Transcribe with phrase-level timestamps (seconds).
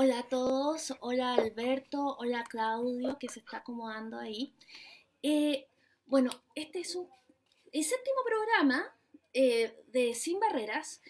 [0.00, 4.54] Hola a todos, hola Alberto, hola Claudio que se está acomodando ahí.
[5.24, 5.66] Eh,
[6.06, 7.08] bueno, este es un,
[7.72, 8.94] el séptimo programa
[9.32, 11.02] eh, de Sin Barreras.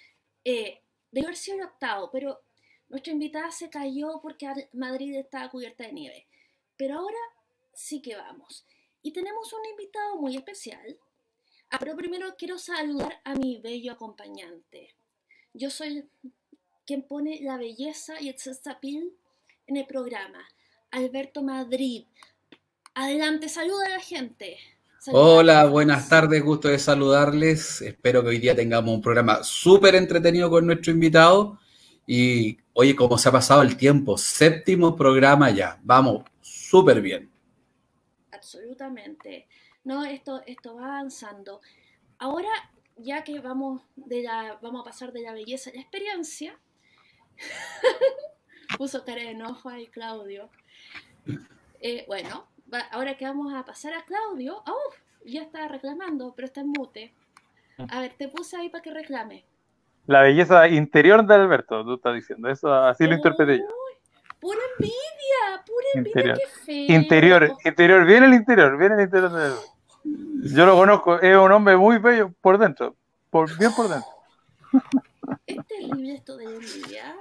[0.43, 0.81] Eh,
[1.11, 2.41] debe haber sido el octavo, pero
[2.89, 6.27] nuestra invitada se cayó porque Madrid estaba cubierta de nieve.
[6.79, 7.21] Pero ahora
[7.75, 8.65] sí que vamos.
[9.03, 10.99] Y tenemos un invitado muy especial.
[11.69, 14.95] Ah, pero primero quiero saludar a mi bello acompañante.
[15.53, 16.09] Yo soy
[16.89, 19.13] quien pone la belleza y el sexapil
[19.67, 20.39] en el programa.
[20.91, 22.07] Alberto Madrid.
[22.95, 24.57] Adelante, saluda a la gente.
[25.13, 27.83] Hola, buenas tardes, gusto de saludarles.
[27.83, 31.61] Espero que hoy día tengamos un programa súper entretenido con nuestro invitado.
[32.07, 37.31] Y oye, cómo se ha pasado el tiempo, séptimo programa ya, vamos súper bien.
[38.33, 39.47] Absolutamente.
[39.85, 41.61] No, esto, esto va avanzando.
[42.17, 42.49] Ahora,
[42.97, 46.59] ya que vamos, de la, vamos a pasar de la belleza a la experiencia,
[48.79, 50.51] Puso cara de enojo ahí Claudio.
[51.81, 52.47] Eh, bueno,
[52.91, 54.63] ahora que vamos a pasar a Claudio.
[54.67, 54.93] ¡Oh!
[55.25, 57.13] Ya está reclamando, pero está en mute.
[57.91, 59.45] A ver, te puse ahí para que reclame.
[60.07, 62.49] La belleza interior de Alberto, tú estás diciendo.
[62.49, 63.67] Eso así lo interpreté yo.
[64.41, 67.49] Pura envidia, pura envidia, interior.
[67.49, 69.53] Interior, interior, viene el interior, viene el interior de
[70.55, 72.95] Yo lo conozco, es un hombre muy bello por dentro,
[73.31, 74.09] por, bien por dentro.
[75.47, 77.17] Es terrible esto de envidia.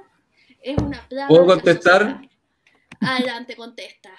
[0.67, 1.29] Es una plaga.
[1.29, 2.27] ¿Puedo contestar?
[2.99, 4.09] Adelante, contesta.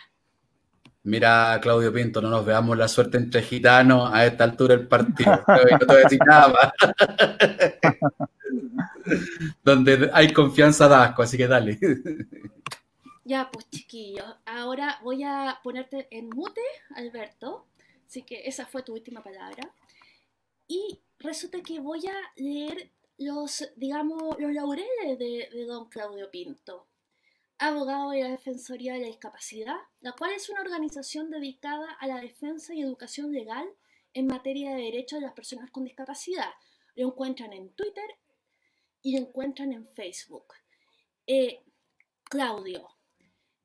[1.02, 5.44] Mira, Claudio Pinto, no nos veamos la suerte entre gitanos a esta altura del partido.
[5.46, 6.72] No te voy a decir nada más.
[9.62, 11.78] Donde hay confianza da asco, así que dale.
[13.24, 16.62] Ya, pues chiquillos, ahora voy a ponerte en mute,
[16.96, 17.66] Alberto.
[18.06, 19.70] Así que esa fue tu última palabra.
[20.66, 26.86] Y resulta que voy a leer los, digamos, los laureles de, don Claudio Pinto,
[27.58, 32.20] abogado de la Defensoría de la Discapacidad, la cual es una organización dedicada a la
[32.20, 33.68] defensa y educación legal
[34.14, 36.50] en materia de derechos de las personas con discapacidad.
[36.94, 38.08] Lo encuentran en Twitter
[39.02, 40.54] y lo encuentran en Facebook.
[41.26, 41.62] Eh,
[42.24, 42.88] Claudio,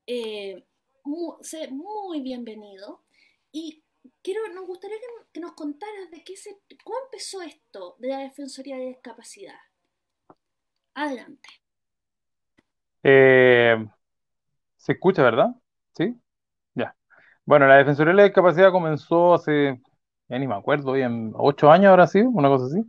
[0.08, 0.66] eh,
[1.04, 1.38] muy,
[1.72, 3.04] muy bienvenido
[3.52, 3.83] y
[4.24, 4.98] quiero, nos gustaría
[5.32, 9.56] que, nos contaras de qué se, cómo empezó esto de la Defensoría de Discapacidad.
[10.96, 11.50] Adelante.
[13.04, 13.86] Eh,
[14.78, 15.50] se escucha, ¿verdad?
[15.96, 16.20] Sí.
[16.74, 16.96] Ya.
[17.46, 19.82] Bueno, la Defensoría de la Discapacidad comenzó hace,
[20.30, 22.86] ya ni me acuerdo, en ocho años ahora sí, una cosa así.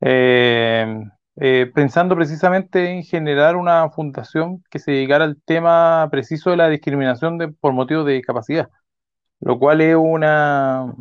[0.00, 1.02] Eh,
[1.36, 6.68] eh, pensando precisamente en generar una fundación que se dedicara al tema preciso de la
[6.68, 8.70] discriminación por motivos de discapacidad
[9.44, 10.94] lo cual es una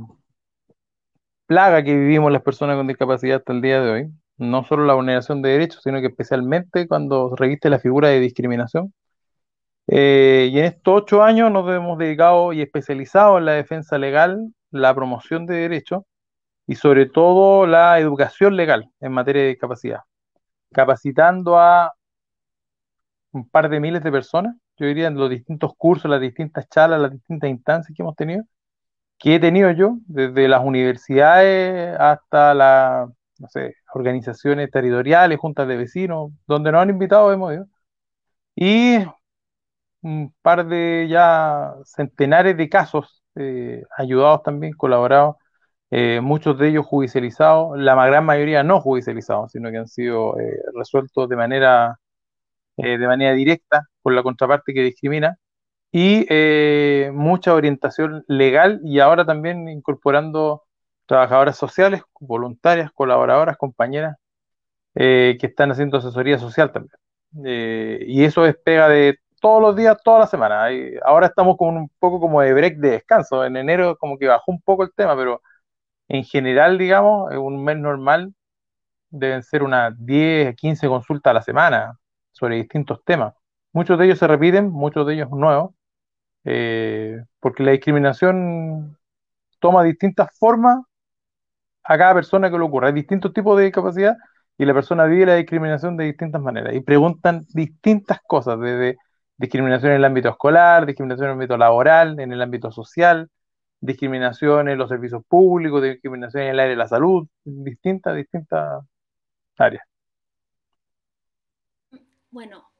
[1.46, 4.12] plaga que vivimos las personas con discapacidad hasta el día de hoy.
[4.38, 8.94] No solo la vulneración de derechos, sino que especialmente cuando reviste la figura de discriminación.
[9.88, 14.54] Eh, y en estos ocho años nos hemos dedicado y especializado en la defensa legal,
[14.72, 16.04] la promoción de derechos
[16.68, 20.02] y sobre todo la educación legal en materia de discapacidad,
[20.74, 21.94] capacitando a
[23.32, 27.02] un par de miles de personas yo diría, en los distintos cursos, las distintas charlas,
[27.02, 28.44] las distintas instancias que hemos tenido,
[29.20, 35.78] que he tenido yo, desde las universidades hasta las, no sé, organizaciones territoriales, juntas de
[35.78, 37.68] vecinos, donde nos han invitado, hemos ido.
[38.56, 38.98] Y
[40.02, 45.38] un par de ya centenares de casos eh, ayudados también, colaborados,
[45.92, 50.60] eh, muchos de ellos judicializados, la gran mayoría no judicializados, sino que han sido eh,
[50.76, 52.00] resueltos de manera
[52.78, 55.38] de manera directa por la contraparte que discrimina
[55.92, 60.64] y eh, mucha orientación legal y ahora también incorporando
[61.08, 64.18] trabajadoras sociales, voluntarias, colaboradoras, compañeras
[64.96, 66.98] eh, que están haciendo asesoría social también.
[68.08, 70.68] y eso es pega de todos los días, toda la semana.
[71.06, 73.46] ahora estamos con un poco como de break de descanso.
[73.46, 75.42] En enero como que bajó un poco el tema, pero
[76.08, 78.34] en general, digamos, en un mes normal
[79.10, 82.00] deben ser unas 10, 15 consultas a la semana,
[82.32, 83.34] sobre distintos temas.
[83.74, 85.74] Muchos de ellos se repiten, muchos de ellos nuevos,
[86.46, 88.98] eh, porque la discriminación
[89.60, 90.80] toma distintas formas
[91.84, 92.88] a cada persona que lo ocurra.
[92.88, 94.16] Hay distintos tipos de discapacidad
[94.58, 98.98] y la persona vive la discriminación de distintas maneras y preguntan distintas cosas, desde
[99.38, 103.30] discriminación en el ámbito escolar, discriminación en el ámbito laboral, en el ámbito social,
[103.82, 108.84] discriminación en los servicios públicos, discriminación en el área de la salud, distintas, distintas
[109.58, 109.84] áreas.
[112.32, 112.73] Bueno,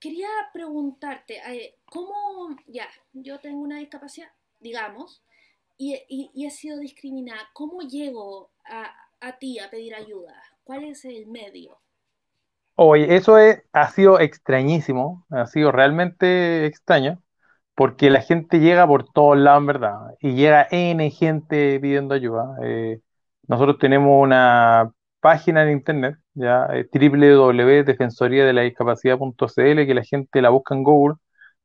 [0.00, 5.22] quería preguntarte, eh, ¿cómo, ya, yo tengo una discapacidad, digamos,
[5.76, 10.34] y, he sido discriminada, ¿cómo llego a, ti a pedir ayuda?
[10.62, 11.78] ¿Cuál es el medio?
[12.74, 17.22] Oye, eso es, ha sido extrañísimo, ha sido realmente extraño,
[17.74, 22.56] porque la gente llega por todos lados, en verdad, y llega N gente pidiendo ayuda.
[22.62, 23.00] Eh,
[23.46, 30.82] nosotros tenemos una página en internet, ya, eh, www.defensoría-de-la-discapacidad.cl, que la gente la busca en
[30.84, 31.14] Google,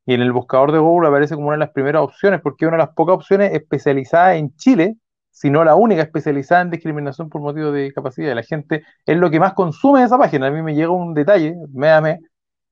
[0.05, 2.67] y en el buscador de Google aparece como una de las primeras opciones, porque es
[2.67, 4.95] una de las pocas opciones especializadas en Chile
[5.35, 8.33] sino la única especializada en discriminación por motivo de discapacidad.
[8.33, 10.47] La gente es lo que más consume esa página.
[10.47, 12.19] A mí me llega un detalle, me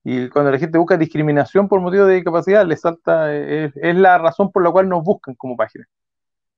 [0.06, 4.52] y cuando la gente busca discriminación por motivo de discapacidad, le salta, es, la razón
[4.52, 5.86] por la cual nos buscan como página.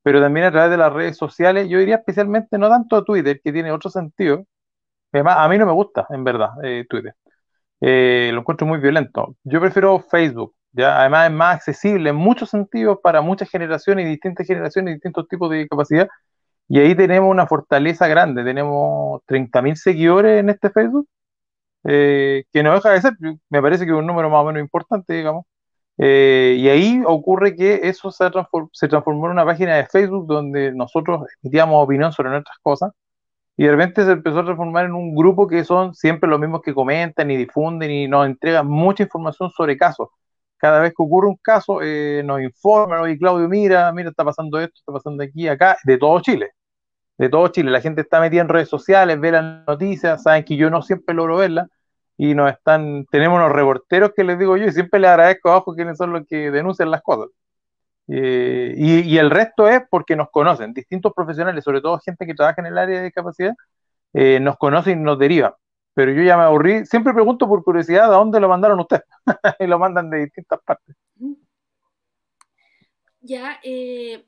[0.05, 3.51] Pero también a través de las redes sociales, yo diría especialmente, no tanto Twitter, que
[3.51, 4.45] tiene otro sentido,
[5.13, 7.15] además a mí no me gusta, en verdad, eh, Twitter.
[7.81, 9.35] Eh, lo encuentro muy violento.
[9.43, 10.99] Yo prefiero Facebook, ¿ya?
[11.01, 15.49] Además es más accesible en muchos sentidos para muchas generaciones y distintas generaciones distintos tipos
[15.51, 16.09] de discapacidad.
[16.69, 21.07] Y ahí tenemos una fortaleza grande, tenemos 30.000 seguidores en este Facebook,
[21.85, 23.13] eh, que no deja de ser,
[23.49, 25.45] me parece que es un número más o menos importante, digamos.
[25.97, 31.21] Eh, y ahí ocurre que eso se, transformó en una página de Facebook donde nosotros
[31.41, 32.91] emitíamos opinión sobre nuestras cosas
[33.57, 36.61] y de repente se empezó a transformar en un grupo que son siempre los mismos
[36.61, 40.09] que comentan y difunden y nos entregan mucha información sobre casos
[40.57, 44.59] cada vez que ocurre un caso, eh, nos informan, oye Claudio, mira, mira, está pasando
[44.59, 46.51] esto, está pasando aquí, acá, de todo Chile,
[47.17, 47.71] de todo Chile.
[47.71, 51.15] La gente está metida en redes sociales, ve las noticias, saben que yo no siempre
[51.15, 51.67] logro verlas,
[52.17, 55.75] y nos están, tenemos unos reporteros que les digo yo, y siempre les agradezco abajo
[55.75, 57.29] quiénes son los que denuncian las cosas.
[58.07, 62.61] Eh, y, el resto es porque nos conocen, distintos profesionales, sobre todo gente que trabaja
[62.61, 63.55] en el área de discapacidad,
[64.13, 65.53] eh, nos conocen y nos derivan
[65.95, 66.85] pero yo ya me aburrí.
[66.85, 69.05] Siempre pregunto por curiosidad a dónde lo mandaron ustedes.
[69.59, 70.95] y lo mandan de distintas partes.
[73.21, 74.25] Ya, eh,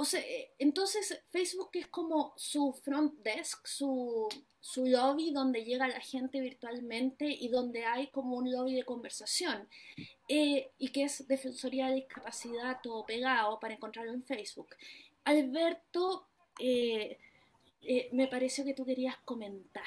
[0.00, 4.28] o sea, eh, entonces Facebook es como su front desk, su,
[4.60, 9.68] su lobby donde llega la gente virtualmente y donde hay como un lobby de conversación.
[10.28, 14.68] Eh, y que es Defensoría de Discapacidad todo pegado para encontrarlo en Facebook.
[15.24, 16.28] Alberto,
[18.12, 19.82] me pareció que tú querías comentar.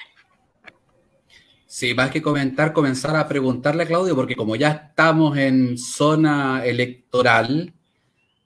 [1.66, 6.66] Sí, más que comentar, comenzar a preguntarle a Claudio, porque como ya estamos en zona
[6.66, 7.72] electoral,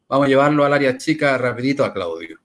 [0.08, 2.38] vamos a llevarlo al área chica rapidito a Claudio.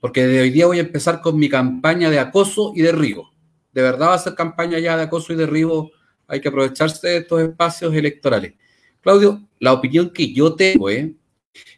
[0.00, 3.32] Porque de hoy día voy a empezar con mi campaña de acoso y derribo.
[3.72, 5.90] De verdad va a ser campaña ya de acoso y derribo.
[6.26, 8.54] Hay que aprovecharse de estos espacios electorales.
[9.00, 11.14] Claudio, la opinión que yo tengo ¿eh?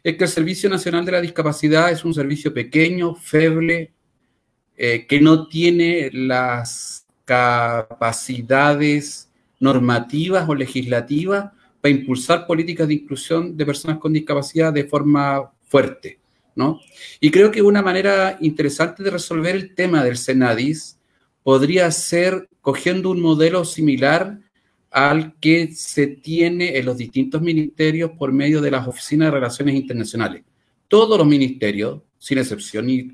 [0.03, 3.93] es que el Servicio Nacional de la Discapacidad es un servicio pequeño, feble,
[4.77, 9.29] eh, que no tiene las capacidades
[9.59, 11.51] normativas o legislativas
[11.81, 16.19] para impulsar políticas de inclusión de personas con discapacidad de forma fuerte,
[16.55, 16.79] ¿no?
[17.19, 20.99] Y creo que una manera interesante de resolver el tema del Senadis
[21.43, 24.39] podría ser cogiendo un modelo similar
[24.91, 29.75] al que se tiene en los distintos ministerios por medio de las oficinas de relaciones
[29.75, 30.43] internacionales.
[30.87, 33.11] Todos los ministerios, sin excepción y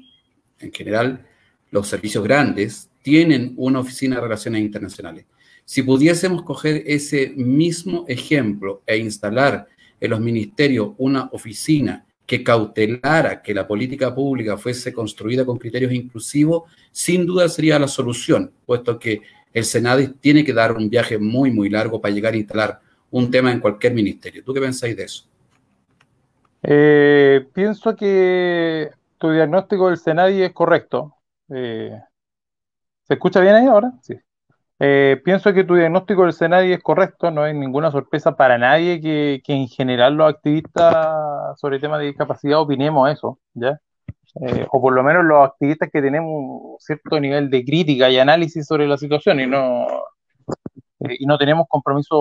[0.60, 1.26] en general
[1.70, 5.26] los servicios grandes, tienen una oficina de relaciones internacionales.
[5.70, 9.68] Si pudiésemos coger ese mismo ejemplo e instalar
[10.00, 15.92] en los ministerios una oficina que cautelara que la política pública fuese construida con criterios
[15.92, 19.24] inclusivos, sin duda sería la solución, puesto que
[19.54, 22.80] el Senado tiene que dar un viaje muy, muy largo para llegar a instalar
[23.12, 24.46] un tema en cualquier ministerio.
[24.46, 25.26] ¿Tú qué pensáis de eso?
[26.64, 31.18] Eh, pienso que tu diagnóstico del Senadi es correcto.
[31.50, 31.92] Eh,
[33.04, 33.92] ¿Se escucha bien ahí ahora?
[34.02, 34.18] Sí.
[34.80, 39.02] Eh, pienso que tu diagnóstico del Senadi es correcto, no hay ninguna sorpresa para nadie
[39.02, 43.80] que, en general los activistas sobre temas de discapacidad opinemos eso, ¿ya?
[44.42, 48.68] Eh, o por lo menos los activistas que tenemos cierto nivel de crítica y análisis
[48.68, 49.88] sobre la situación y no,
[51.00, 52.20] eh, y no tenemos compromisos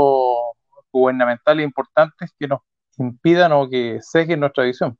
[0.91, 2.61] gubernamentales importantes que nos
[2.99, 4.97] impidan o que sesguen nuestra visión.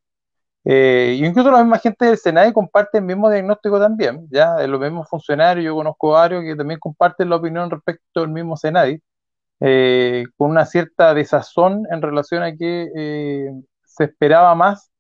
[0.69, 5.09] Eh, incluso la misma gente del Senado comparte el mismo diagnóstico también, ya, los mismos
[5.09, 8.93] funcionarios, yo conozco varios que también comparten la opinión respecto al mismo Senado,
[9.61, 13.53] eh, con una cierta desazón en relación a que eh,
[13.85, 14.91] se esperaba más,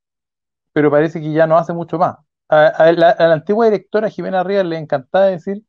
[0.72, 2.16] pero parece que ya no hace mucho más.
[2.48, 5.64] A, la, antigua directora Jimena Ríos le encantaba decir,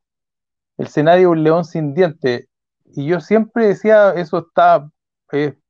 [0.78, 2.46] el Senado es un león sin dientes,
[2.94, 4.88] y yo siempre decía, eso está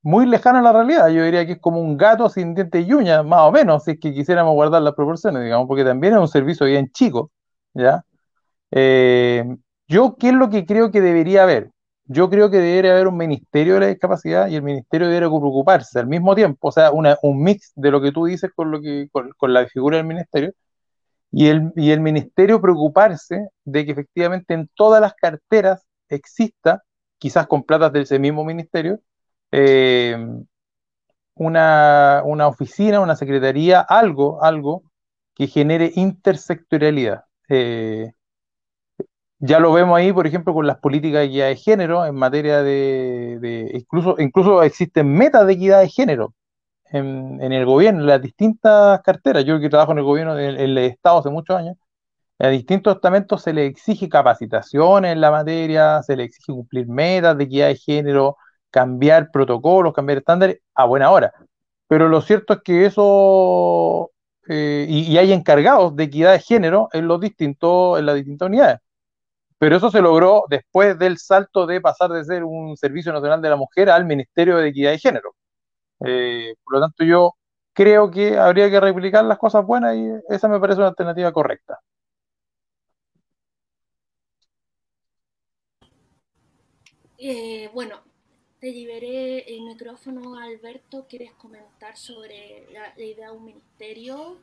[0.03, 1.09] muy lejano a la realidad.
[1.09, 3.93] Yo diría que es como un gato sin dientes y uñas, más o menos, si
[3.93, 7.31] es que quisiéramos guardar las proporciones, digamos, porque también es un servicio bien chico,
[7.75, 8.05] ¿ya?
[8.71, 9.45] Eh,
[9.89, 11.71] yo, ¿qué es lo que creo que debería haber?
[12.07, 15.99] Yo creo que debería haber un ministerio de la discapacidad y el ministerio debería preocuparse
[15.99, 19.09] al mismo tiempo, o sea, un mix de lo que tú dices con, lo que,
[19.13, 20.53] con, la figura del ministerio,
[21.31, 26.83] y el, y el ministerio preocuparse de que efectivamente en todas las carteras exista
[27.19, 29.01] quizás con platas de ese mismo ministerio,
[29.53, 30.17] eh,
[31.35, 34.83] una, una, oficina, una secretaría, algo, algo
[35.35, 37.25] que genere intersectorialidad.
[37.49, 38.13] Eh,
[39.41, 42.63] ya lo vemos ahí, por ejemplo, con las políticas de equidad de género en materia
[42.63, 46.35] de, incluso, incluso existen metas de equidad de género
[46.91, 49.45] en, el gobierno, en las distintas carteras.
[49.45, 51.77] Yo que trabajo en el gobierno, en, el Estado hace muchos años,
[52.39, 57.37] a distintos estamentos se le exige capacitación en la materia, se le exige cumplir metas
[57.39, 58.37] de equidad de género,
[58.71, 61.33] cambiar protocolos, cambiar estándares a buena hora.
[61.89, 64.11] Pero lo cierto es que eso,
[64.49, 68.81] eh, y, hay encargados de equidad de género en, los distintos, en las distintas unidades.
[69.59, 73.51] Pero eso se logró después del salto de pasar de ser un Servicio Nacional de
[73.51, 75.35] la Mujer al Ministerio de Equidad de Género.
[76.05, 77.35] Eh, por lo tanto, yo
[77.73, 81.81] creo que habría que replicar las cosas buenas y esa me parece una alternativa correcta.
[87.19, 87.97] Eh, bueno,
[88.61, 91.07] te liberé el micrófono, Alberto.
[91.09, 94.39] ¿Quieres comentar sobre la, idea de un ministerio?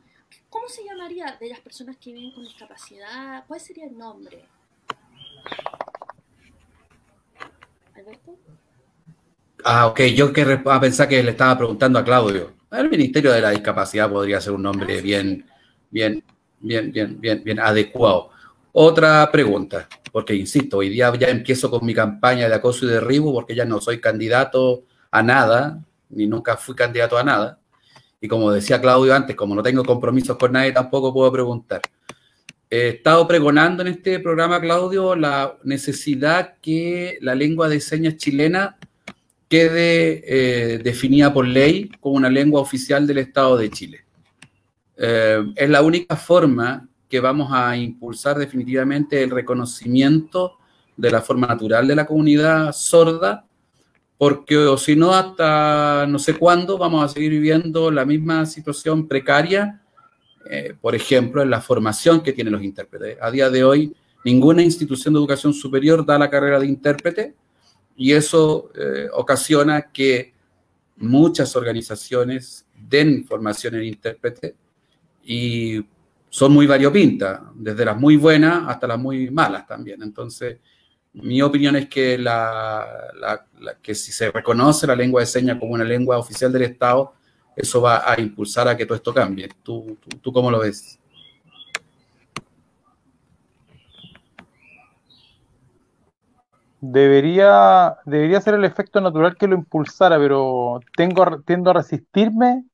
[0.48, 3.44] ¿Cómo se llamaría de las personas que viven con discapacidad?
[3.46, 4.44] ¿Cuál sería el nombre?
[7.94, 8.36] Alberto.
[9.64, 12.52] Ah, ok, yo que a pensar que le estaba preguntando a Claudio.
[12.70, 15.46] El Ministerio de la Discapacidad podría ser un nombre ah, bien,
[15.90, 16.22] bien,
[16.60, 18.30] bien, bien, bien, bien adecuado.
[18.78, 23.32] Otra pregunta, porque insisto, hoy día ya empiezo con mi campaña de acoso y derribo
[23.32, 27.58] porque ya no soy candidato a nada, ni nunca fui candidato a nada.
[28.20, 31.80] Y como decía Claudio antes, como no tengo compromisos con nadie, tampoco puedo preguntar.
[32.68, 38.76] He estado pregonando en este programa, Claudio, la necesidad que la lengua de señas chilena
[39.48, 44.04] quede eh, definida por ley como una lengua oficial del Estado de Chile.
[44.98, 50.58] Eh, es la única forma que vamos a impulsar definitivamente el reconocimiento
[50.96, 53.46] de la forma natural de la comunidad sorda,
[54.18, 59.06] porque o si no, hasta no sé cuándo vamos a seguir viviendo la misma situación
[59.06, 59.82] precaria,
[60.48, 63.18] eh, por ejemplo, en la formación que tienen los intérpretes.
[63.20, 63.94] A día de hoy,
[64.24, 67.34] ninguna institución de educación superior da la carrera de intérprete
[67.96, 70.34] y eso eh, ocasiona que
[70.96, 74.54] muchas organizaciones den formación en intérprete
[75.24, 75.84] y
[76.36, 80.02] son muy variopintas, desde las muy buenas hasta las muy malas también.
[80.02, 80.58] Entonces,
[81.14, 83.46] mi opinión es que, la,
[83.80, 87.14] que si se reconoce la lengua de señas como una lengua oficial del Estado,
[87.56, 89.48] eso va a impulsar a que todo esto cambie.
[89.62, 91.00] ¿Tú, tú, cómo lo ves?
[96.82, 102.66] Debería, debería ser el efecto natural que lo impulsara, pero tengo, tiendo a resistirme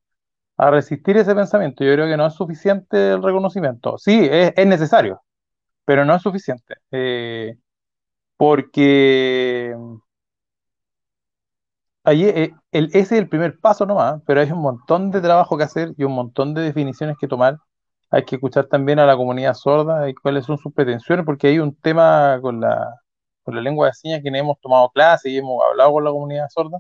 [0.57, 1.85] a resistir ese pensamiento.
[1.85, 3.99] Yo creo que no es suficiente el reconocimiento.
[3.99, 5.23] Sí, es, necesario,
[5.85, 6.77] pero no es suficiente.
[6.91, 7.57] Eh,
[8.37, 9.75] porque
[12.05, 15.57] allí, eh, el, ese es el primer paso nomás, pero hay un montón de trabajo
[15.57, 17.59] que hacer y un montón de definiciones que tomar.
[18.11, 21.59] Hay que escuchar también a la comunidad sorda y cuáles son sus pretensiones, porque hay
[21.59, 22.95] un tema con la,
[23.43, 26.49] con la lengua de señas que hemos tomado clases y hemos hablado con la comunidad
[26.51, 26.79] sorda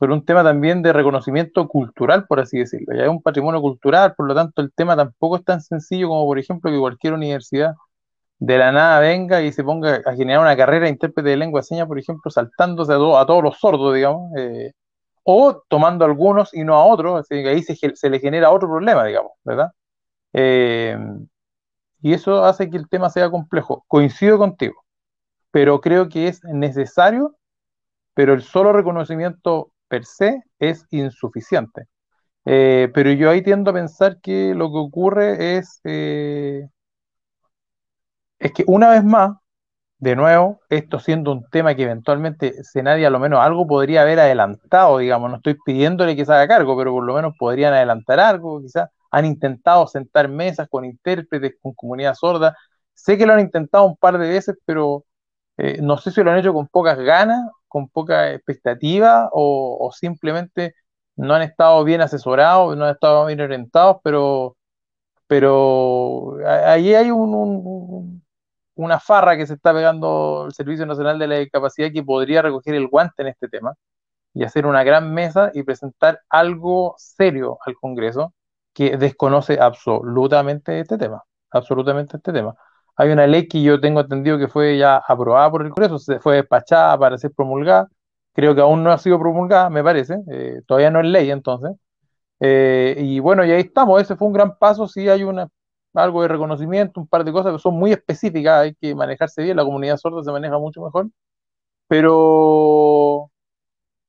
[0.00, 2.96] sobre un tema también de reconocimiento cultural, por así decirlo.
[2.96, 6.24] Ya es un patrimonio cultural, por lo tanto el tema tampoco es tan sencillo como,
[6.24, 7.74] por ejemplo, que cualquier universidad
[8.38, 11.60] de la nada venga y se ponga a generar una carrera de intérprete de lengua
[11.60, 14.72] de señas, por ejemplo, saltándose a, todos los sordos, digamos, eh,
[15.22, 19.04] o tomando algunos y no a otros, así que ahí se, le genera otro problema,
[19.04, 19.70] digamos, ¿verdad?
[20.32, 20.96] Eh,
[22.00, 23.84] y eso hace que el tema sea complejo.
[23.86, 24.82] Coincido contigo,
[25.50, 27.36] pero creo que es necesario,
[28.14, 31.88] pero el solo reconocimiento per se es insuficiente.
[32.46, 36.68] Eh, pero yo ahí tiendo a pensar que lo que ocurre es, eh,
[38.38, 39.36] es que una vez más,
[39.98, 44.20] de nuevo, esto siendo un tema que eventualmente nadie a lo menos algo podría haber
[44.20, 48.20] adelantado, digamos, no estoy pidiéndole que se haga cargo, pero por lo menos podrían adelantar
[48.20, 52.56] algo, quizás han intentado sentar mesas con intérpretes, con comunidad sorda,
[52.94, 55.04] sé que lo han intentado un par de veces, pero
[55.58, 60.74] eh, no sé si lo han hecho con pocas ganas con poca expectativa o, simplemente
[61.16, 64.56] no han estado bien asesorados, no han estado bien orientados, pero,
[65.26, 68.22] pero ahí hay un,
[68.74, 72.74] una farra que se está pegando el Servicio Nacional de la Discapacidad que podría recoger
[72.74, 73.74] el guante en este tema
[74.34, 78.34] y hacer una gran mesa y presentar algo serio al Congreso
[78.74, 82.54] que desconoce absolutamente este tema, absolutamente este tema.
[83.00, 86.20] Hay una ley que yo tengo entendido que fue ya aprobada por el Congreso, se
[86.20, 87.88] fue despachada para ser promulgada.
[88.34, 90.18] Creo que aún no ha sido promulgada, me parece.
[90.30, 91.72] Eh, todavía no es ley, entonces.
[92.40, 94.02] Eh, y bueno, y ahí estamos.
[94.02, 94.86] Ese fue un gran paso.
[94.88, 95.48] Sí hay una,
[95.94, 98.62] algo de reconocimiento, un par de cosas que son muy específicas.
[98.64, 99.56] Hay que manejarse bien.
[99.56, 101.08] La comunidad sorda se maneja mucho mejor.
[101.88, 103.30] Pero,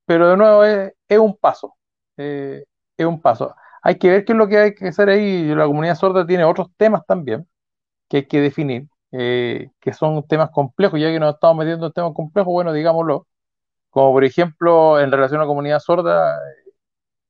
[0.05, 1.75] pero de nuevo es, un paso,
[2.17, 2.65] eh,
[2.97, 3.55] es un paso.
[3.83, 5.45] Hay que ver qué es lo que hay que hacer ahí.
[5.55, 7.47] La comunidad sorda tiene otros temas también
[8.11, 11.93] que hay que definir, eh, que son temas complejos, ya que nos estamos metiendo en
[11.93, 13.25] temas complejos, bueno, digámoslo,
[13.89, 16.37] como por ejemplo en relación a la comunidad sorda,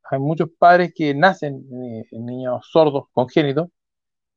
[0.10, 3.70] hay muchos padres que nacen eh, niños sordos congénitos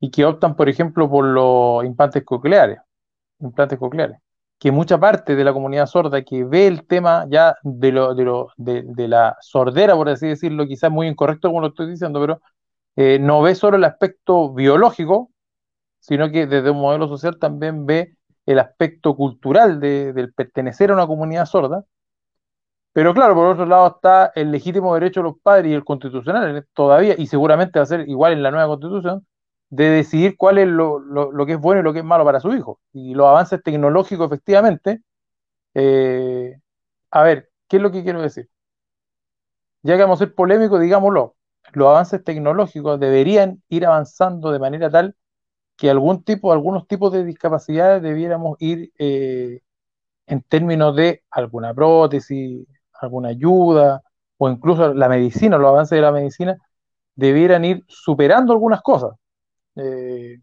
[0.01, 2.79] y que optan, por ejemplo, por los implantes cocleares,
[3.41, 4.19] implantes cocleares,
[4.59, 8.25] que mucha parte de la comunidad sorda que ve el tema ya de, lo, de,
[8.25, 12.43] lo, de, la sordera, por así decirlo, quizás muy incorrecto como lo estoy diciendo, pero
[12.97, 15.31] eh, no ve solo el aspecto biológico,
[16.05, 21.07] sino que desde un modelo social también ve el aspecto cultural del pertenecer a una
[21.07, 21.85] comunidad sorda.
[22.93, 26.67] Pero claro, por otro lado está el legítimo derecho de los padres y el constitucional
[26.75, 29.27] todavía, y seguramente va a ser igual en la nueva constitución,
[29.71, 31.01] de decidir cuál es lo,
[31.47, 32.81] que es bueno y lo que es malo para su hijo.
[32.93, 35.01] Y los avances tecnológicos, efectivamente,
[35.75, 36.61] eh,
[37.11, 38.51] a ver, ¿qué es lo que quiero decir?
[39.83, 41.35] Ya que vamos a ser polémicos, digámoslo,
[41.73, 45.17] los avances tecnológicos deberían ir avanzando de manera tal
[45.77, 49.61] que algún tipo, algunos tipos de discapacidades debiéramos ir eh,
[50.27, 52.67] en términos de alguna prótesis,
[53.01, 54.03] alguna ayuda,
[54.39, 56.59] o incluso la medicina, los avances de la medicina,
[57.17, 59.13] debieran ir superando algunas cosas.
[59.77, 60.39] Eh,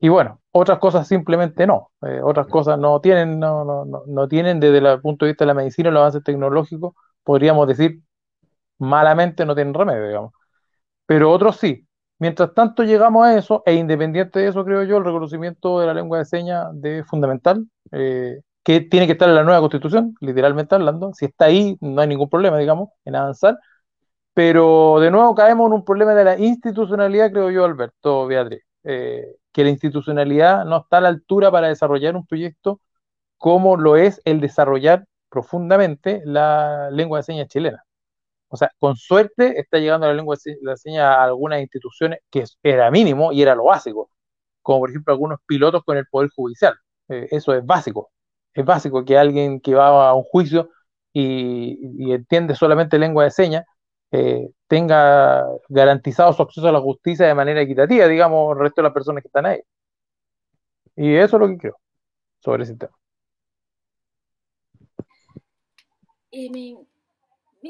[0.00, 1.90] y bueno, otras cosas simplemente no.
[2.02, 5.46] Eh, otras cosas no tienen, no, no, no, tienen desde el punto de vista de
[5.48, 8.00] la medicina, los avances tecnológicos, podríamos decir
[8.78, 10.32] malamente no tienen remedio, digamos.
[11.06, 11.86] Pero otros sí.
[12.18, 15.94] Mientras tanto llegamos a eso, e independiente de eso, creo yo, el reconocimiento de la
[15.94, 20.74] lengua de señas de fundamental, eh, que tiene que estar en la nueva constitución, literalmente
[20.74, 21.12] hablando.
[21.14, 23.58] Si está ahí, no hay ningún problema, digamos, en avanzar.
[24.34, 29.36] Pero de nuevo caemos en un problema de la institucionalidad, creo yo, Alberto Beatriz, eh,
[29.52, 32.80] que la institucionalidad no está a la altura para desarrollar un proyecto
[33.38, 37.84] como lo es el desarrollar profundamente la lengua de señas chilena.
[38.54, 42.44] O sea, con suerte está llegando la lengua de la señas a algunas instituciones que
[42.62, 44.10] era mínimo y era lo básico,
[44.62, 46.76] como por ejemplo algunos pilotos con el Poder Judicial.
[47.08, 48.12] Eh, eso es básico.
[48.54, 50.70] Es básico que alguien que va a un juicio
[51.12, 53.64] y, entiende solamente lengua de señas
[54.12, 58.84] eh, tenga garantizado su acceso a la justicia de manera equitativa, digamos, el resto de
[58.84, 59.60] las personas que están ahí.
[60.94, 61.76] Y eso es lo que creo
[62.38, 62.96] sobre ese tema.
[66.30, 66.93] Eh,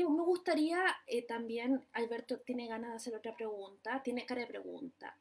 [0.02, 5.16] gustaría eh, también, Alberto tiene ganas de hacer otra pregunta, tiene cara de pregunta,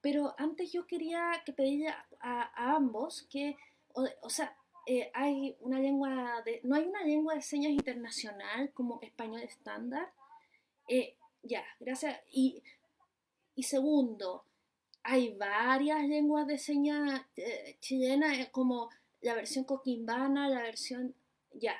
[0.00, 1.88] pero antes yo quería que pedirle
[2.20, 3.56] a, ambos que,
[3.94, 4.56] o, sea,
[5.12, 10.12] hay una lengua de, no hay una lengua de señas internacional como español estándar.
[10.88, 12.18] Eh, ya, gracias.
[12.32, 12.62] Y,
[13.62, 14.44] segundo,
[15.02, 21.14] hay varias lenguas de señas eh, chilenas, eh, como la versión coquimbana, la versión.
[21.52, 21.76] Ya.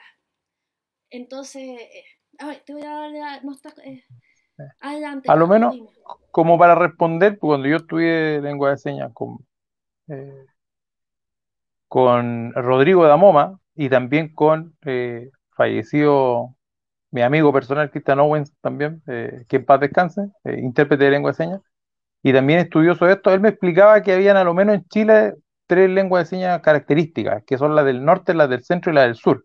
[1.11, 1.81] Entonces,
[2.65, 3.45] te voy a dar.
[3.45, 3.73] No está,
[4.81, 5.31] adelante.
[5.31, 5.77] A lo menos,
[6.31, 9.39] como para responder, pues, cuando yo estudié lengua de señas con,
[11.89, 14.77] con Rodrigo Damoma y también con
[15.57, 16.55] fallecido
[17.11, 21.31] mi amigo personal Christian Owens también, eh, que en paz descanse, eh, intérprete de lengua
[21.33, 21.61] de señas,
[22.23, 25.35] y también estudioso de esto, él me explicaba que habían a lo menos en Chile
[25.67, 29.07] tres lenguas de señas características, que son las del norte, las del centro y las
[29.07, 29.45] del sur,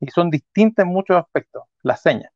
[0.00, 2.30] y son distintas en muchos aspectos, las señas.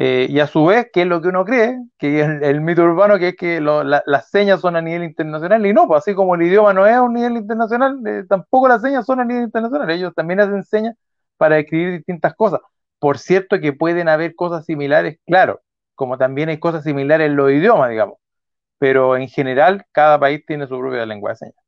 [0.00, 1.76] Eh, y a su vez, ¿qué es lo que uno cree?
[1.98, 5.88] Que el, mito urbano, que es que las señas son a nivel internacional, y no,
[5.88, 9.20] pues así como el idioma no es a un nivel internacional, tampoco las señas son
[9.20, 10.94] a nivel internacional, ellos también hacen señas
[11.36, 12.60] para escribir distintas cosas.
[13.00, 15.62] Por cierto que pueden haber cosas similares, claro,
[15.96, 18.18] como también hay cosas similares en los idiomas, digamos,
[18.78, 21.67] pero en general cada país tiene su propia lengua de señas.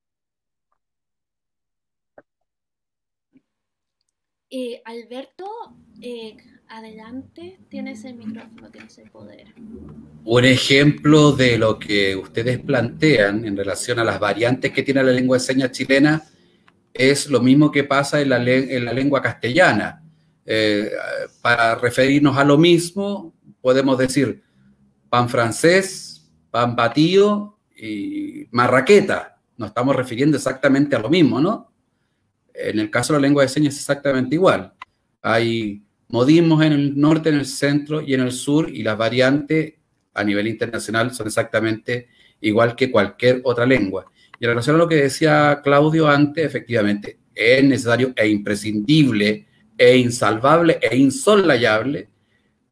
[4.52, 5.46] Eh, Alberto,
[6.02, 6.36] eh,
[6.66, 9.54] adelante, tienes el micrófono, tienes el poder.
[10.24, 15.12] Un ejemplo de lo que ustedes plantean en relación a las variantes que tiene la
[15.12, 16.24] lengua de señas chilena
[16.92, 20.02] es lo mismo que pasa en la, en la lengua castellana.
[20.44, 20.90] Eh,
[21.40, 24.42] para referirnos a lo mismo, podemos decir
[25.08, 29.38] pan francés, pan batido y marraqueta.
[29.56, 31.69] Nos estamos refiriendo exactamente a lo mismo, ¿no?
[32.54, 34.72] En el caso de la lengua de señas es exactamente igual.
[35.22, 39.74] Hay modismos en el norte, en el centro y en el sur y las variantes
[40.14, 42.08] a nivel internacional son exactamente
[42.40, 44.06] igual que cualquier otra lengua.
[44.38, 49.96] Y en relación a lo que decía Claudio antes, efectivamente, es necesario e imprescindible e
[49.96, 52.08] insalvable e insolayable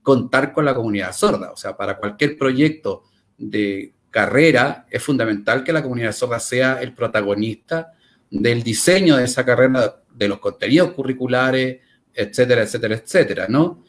[0.02, 1.52] contar con la comunidad sorda.
[1.52, 3.04] O sea, para cualquier proyecto
[3.36, 7.92] de carrera es fundamental que la comunidad sorda sea el protagonista
[8.30, 11.78] del diseño de esa carrera de los contenidos curriculares,
[12.12, 13.84] etcétera, etcétera, etcétera, ¿no?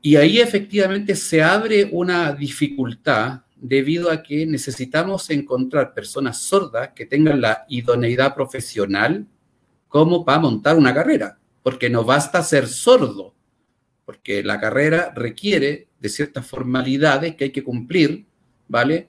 [0.00, 7.06] Y ahí efectivamente se abre una dificultad debido a que necesitamos encontrar personas sordas que
[7.06, 9.26] tengan la idoneidad profesional
[9.88, 13.34] como para montar una carrera, porque no basta ser sordo,
[14.04, 18.26] porque la carrera requiere de ciertas formalidades que hay que cumplir,
[18.68, 19.08] ¿vale?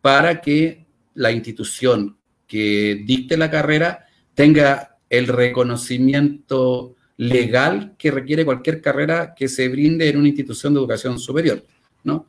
[0.00, 2.16] Para que la institución
[2.52, 10.10] que dicte la carrera tenga el reconocimiento legal que requiere cualquier carrera que se brinde
[10.10, 11.64] en una institución de educación superior,
[12.04, 12.26] ¿no?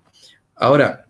[0.56, 1.08] Ahora,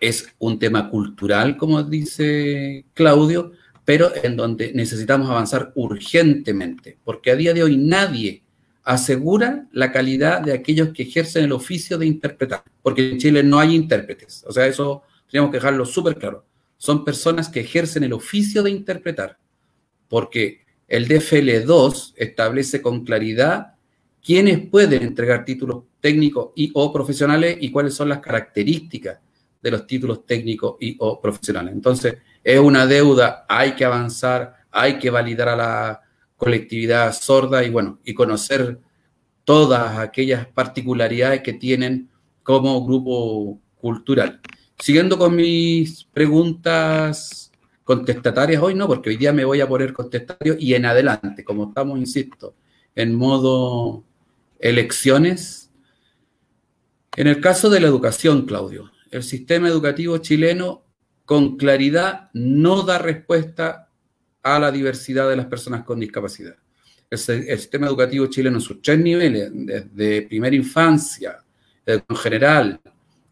[0.00, 3.52] es un tema cultural, como dice Claudio,
[3.84, 8.44] pero en donde necesitamos avanzar urgentemente, porque a día de hoy nadie
[8.82, 13.60] asegura la calidad de aquellos que ejercen el oficio de interpretar, porque en Chile no
[13.60, 16.46] hay intérpretes, o sea, eso tenemos que dejarlo súper claro.
[16.82, 19.38] Son personas que ejercen el oficio de interpretar,
[20.08, 23.74] porque el DFL2 establece con claridad
[24.20, 29.20] quiénes pueden entregar títulos técnicos y o profesionales y cuáles son las características
[29.62, 31.72] de los títulos técnicos y o profesionales.
[31.72, 36.00] Entonces, es una deuda, hay que avanzar, hay que validar a la
[36.36, 38.80] colectividad sorda y bueno, y conocer
[39.44, 42.10] todas aquellas particularidades que tienen
[42.42, 44.40] como grupo cultural.
[44.82, 47.52] Siguiendo con mis preguntas
[47.84, 51.68] contestatarias hoy, no, porque hoy día me voy a poner contestatario y en adelante, como
[51.68, 52.56] estamos, insisto,
[52.96, 54.02] en modo
[54.58, 55.70] elecciones.
[57.14, 60.82] En el caso de la educación, Claudio, el sistema educativo chileno
[61.26, 63.88] con claridad no da respuesta
[64.42, 66.56] a la diversidad de las personas con discapacidad.
[67.08, 71.38] El, sistema educativo chileno en sus tres niveles, desde primera infancia,
[71.86, 72.80] educación general,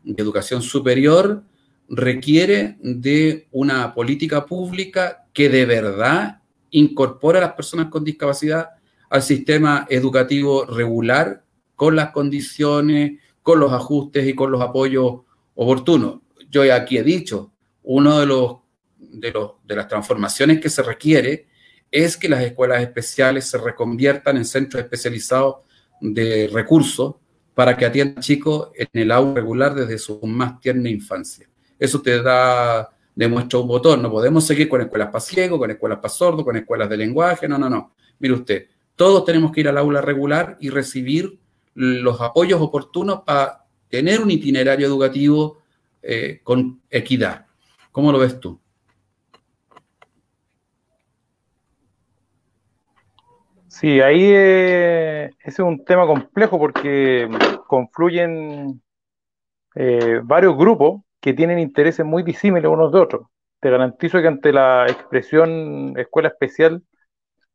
[0.03, 1.43] de educación superior,
[1.89, 8.71] requiere de una política pública que de verdad incorpore a las personas con discapacidad
[9.09, 11.43] al sistema educativo regular
[11.75, 15.23] con las condiciones, con los ajustes y con los apoyos
[15.55, 16.21] oportunos.
[16.49, 18.57] Yo aquí he dicho, uno de los
[18.99, 21.49] de, los, de las transformaciones que se requiere
[21.91, 25.57] es que las escuelas especiales se reconviertan en centros especializados
[26.01, 27.17] de recursos
[27.61, 31.47] para que atiendan chicos en el aula regular desde su más tierna infancia.
[31.79, 34.01] Eso te da, demuestra un botón.
[34.01, 37.47] No podemos seguir con escuelas para ciegos, con escuelas para sordos, con escuelas de lenguaje.
[37.47, 37.93] No, no, no.
[38.19, 41.39] Mire usted, todos tenemos que ir al aula regular y recibir
[41.75, 45.59] los apoyos oportunos para tener un itinerario educativo
[46.01, 47.45] eh, con equidad.
[47.93, 48.59] ¿Cómo lo ves tú?
[53.71, 57.29] Sí, ahí eh, ese es un tema complejo porque
[57.69, 58.83] confluyen
[59.77, 63.29] eh, varios grupos que tienen intereses muy disímiles unos de otros.
[63.61, 66.83] Te garantizo que ante la expresión escuela especial,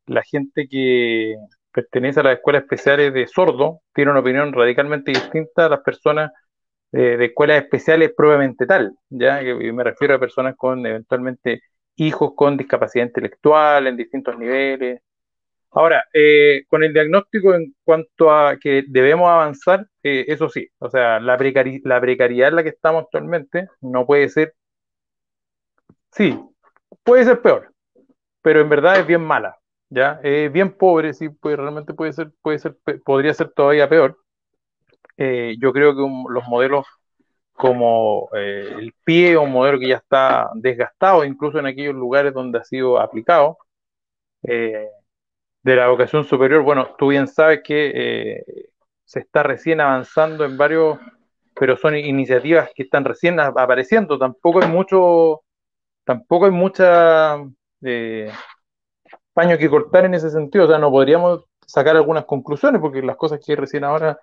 [0.06, 1.36] la gente que
[1.72, 6.32] pertenece a las escuelas especiales de sordo tiene una opinión radicalmente distinta a las personas
[6.92, 9.42] de escuelas especiales propiamente tal, ¿ya?
[9.42, 11.62] me refiero a personas con eventualmente
[11.96, 15.00] hijos con discapacidad intelectual en distintos niveles.
[15.76, 20.88] Ahora, eh, con el diagnóstico en cuanto a que debemos avanzar, eh, eso sí, o
[20.88, 24.54] sea, la, precariedad en la que estamos actualmente no puede ser,
[26.12, 26.40] sí,
[27.04, 27.74] puede ser peor,
[28.40, 29.58] pero en verdad es bien mala,
[29.90, 30.18] ¿ya?
[30.22, 34.18] Es bien pobre, sí, pues realmente puede ser, puede ser, podría ser todavía peor.
[35.18, 36.86] Eh, yo creo que los modelos
[37.52, 42.64] como el pie, un modelo que ya está desgastado, incluso en aquellos lugares donde ha
[42.64, 43.58] sido aplicado,
[45.66, 48.44] de la educación superior, bueno, tú bien sabes que eh,
[49.04, 50.96] se está recién avanzando en varios,
[51.58, 55.40] pero son iniciativas que están recién apareciendo, tampoco hay mucho,
[56.04, 57.38] tampoco hay mucha
[57.82, 58.30] eh,
[59.32, 63.16] paño que cortar en ese sentido, o sea, no podríamos sacar algunas conclusiones porque las
[63.16, 64.20] cosas que recién ahora,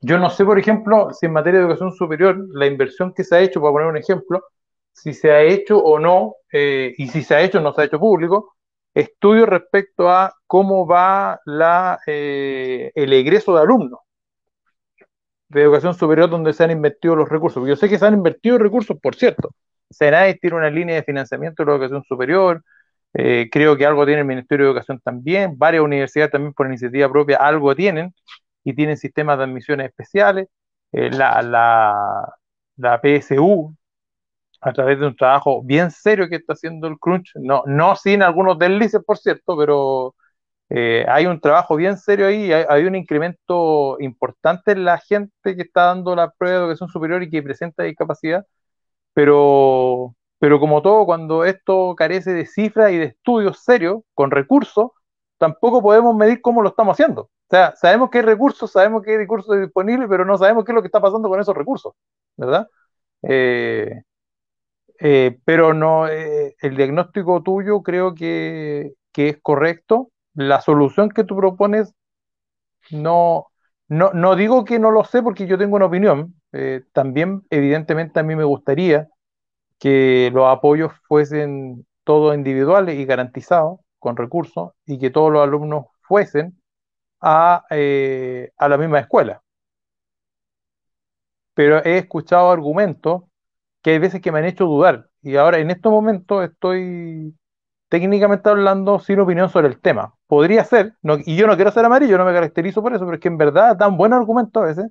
[0.00, 3.34] yo no sé, por ejemplo, si en materia de educación superior, la inversión que se
[3.34, 4.44] ha hecho, para poner un ejemplo,
[4.92, 7.82] si se ha hecho o no, eh, y si se ha hecho o no se
[7.82, 8.54] ha hecho público,
[8.94, 11.40] estudios respecto a cómo va
[12.06, 14.00] eh, el egreso de alumnos
[15.48, 17.66] de educación superior donde se han invertido los recursos.
[17.66, 19.54] Yo sé que se han invertido recursos, por cierto.
[19.90, 22.62] SENAE tiene una línea de financiamiento de la educación superior,
[23.14, 27.08] eh, creo que algo tiene el Ministerio de Educación también, varias universidades también por iniciativa
[27.10, 28.12] propia algo tienen
[28.64, 30.48] y tienen sistemas de admisiones especiales.
[30.92, 31.42] Eh, la,
[32.76, 33.74] la PSU,
[34.64, 38.22] a través de un trabajo bien serio que está haciendo el Crunch, no, no sin
[38.22, 40.14] algunos deslices, por cierto, pero
[40.70, 45.62] eh, hay un trabajo bien serio ahí, hay, un incremento importante en la gente que
[45.62, 48.46] está dando la prueba de educación superior y que presenta discapacidad,
[49.14, 54.92] pero, pero como todo, cuando esto carece de cifras y de estudios serios, con recursos,
[55.38, 57.22] tampoco podemos medir cómo lo estamos haciendo.
[57.22, 60.72] O sea, sabemos que hay recursos, sabemos que hay recursos disponibles, pero no sabemos qué
[60.72, 61.92] es lo que está pasando con esos recursos,
[62.36, 62.68] ¿verdad?
[63.22, 64.02] Eh,
[65.04, 70.10] eh, pero no, eh, el diagnóstico tuyo creo que, que, es correcto.
[70.34, 71.94] La solución que tú propones,
[72.90, 73.46] no,
[73.88, 76.34] no, no digo que no lo sé porque yo tengo una opinión.
[76.92, 79.08] también, evidentemente, a mí me gustaría
[79.78, 85.86] que los apoyos fuesen todos individuales y garantizados con recursos y que todos los alumnos
[86.02, 86.60] fuesen
[87.20, 89.42] a, eh, a la misma escuela.
[91.54, 93.22] Pero he escuchado argumentos
[93.84, 97.34] que hay veces que me han hecho dudar y ahora en estos momentos estoy
[97.90, 100.14] técnicamente hablando sin opinión sobre el tema.
[100.26, 100.94] Podría ser,
[101.26, 103.38] y yo no quiero ser amarillo, no me caracterizo por eso, pero es que en
[103.38, 104.86] verdad dan buenos argumentos a veces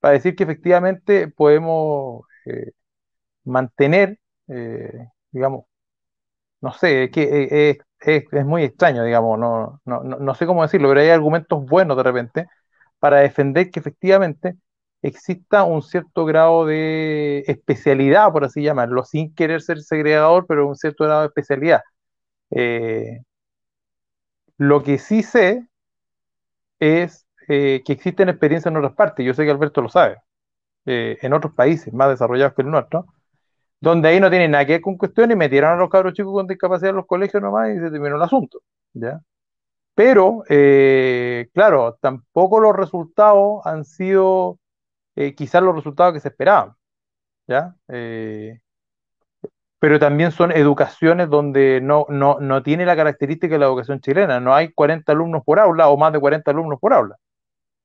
[0.00, 2.72] para decir que efectivamente podemos eh,
[3.44, 4.18] mantener,
[4.48, 5.66] eh, digamos,
[6.60, 7.78] no sé, que es,
[8.32, 12.02] es, muy extraño, digamos, no, no, no, sé cómo decirlo, pero hay argumentos buenos de
[12.02, 12.46] repente
[12.98, 14.56] para defender que efectivamente
[15.02, 20.76] exista un cierto grado de especialidad, por así llamarlo, sin querer ser segregador, pero un
[20.76, 21.82] cierto grado de especialidad.
[22.50, 23.22] Eh,
[24.58, 25.66] lo que sí sé
[26.78, 30.18] es eh, que existen experiencias en otras partes, yo sé que Alberto lo sabe,
[30.86, 33.06] eh, en otros países más desarrollados que el nuestro,
[33.80, 36.46] donde ahí no tienen nada que ver con cuestiones metieron a los cabros chicos con
[36.46, 38.62] discapacidad en los colegios nomás y se terminó el asunto,
[38.94, 39.20] ¿ya?
[39.94, 40.42] Pero,
[41.52, 44.58] claro, tampoco los resultados han sido
[45.16, 46.74] eh, quizás los resultados que se esperaban,
[47.48, 47.76] ¿ya?
[47.88, 48.60] Eh,
[49.78, 54.38] pero también son educaciones donde no, no, no tiene la característica de la educación chilena,
[54.40, 57.16] no hay 40 alumnos por aula o más de 40 alumnos por aula,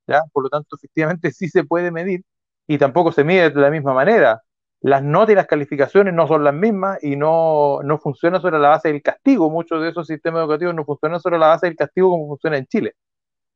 [0.07, 0.23] ¿ya?
[0.33, 2.23] Por lo tanto, efectivamente sí se puede medir
[2.67, 4.41] y tampoco se mide de la misma manera
[4.81, 8.69] las notas y las calificaciones no son las mismas y no, no funcionan sobre la
[8.69, 9.49] base del castigo.
[9.49, 12.67] Muchos de esos sistemas educativos no funcionan sobre la base del castigo como funciona en
[12.67, 12.93] Chile,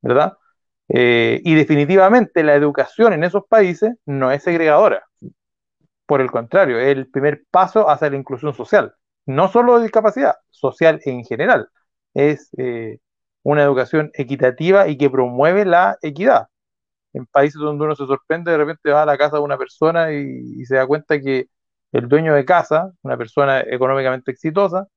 [0.01, 0.33] ¿verdad?
[0.93, 5.05] Eh, y definitivamente la educación en esos países no es segregadora.
[6.05, 8.93] Por el contrario, es el primer paso hacia la inclusión social.
[9.25, 11.69] No solo de discapacidad, social en general.
[12.13, 12.99] Es eh,
[13.43, 16.47] una educación equitativa y que promueve la equidad
[17.13, 20.11] en países donde uno se sorprende, de repente va a la casa de una persona
[20.13, 21.47] y, se da cuenta que
[21.91, 24.87] el dueño de casa, una persona económicamente exitosa,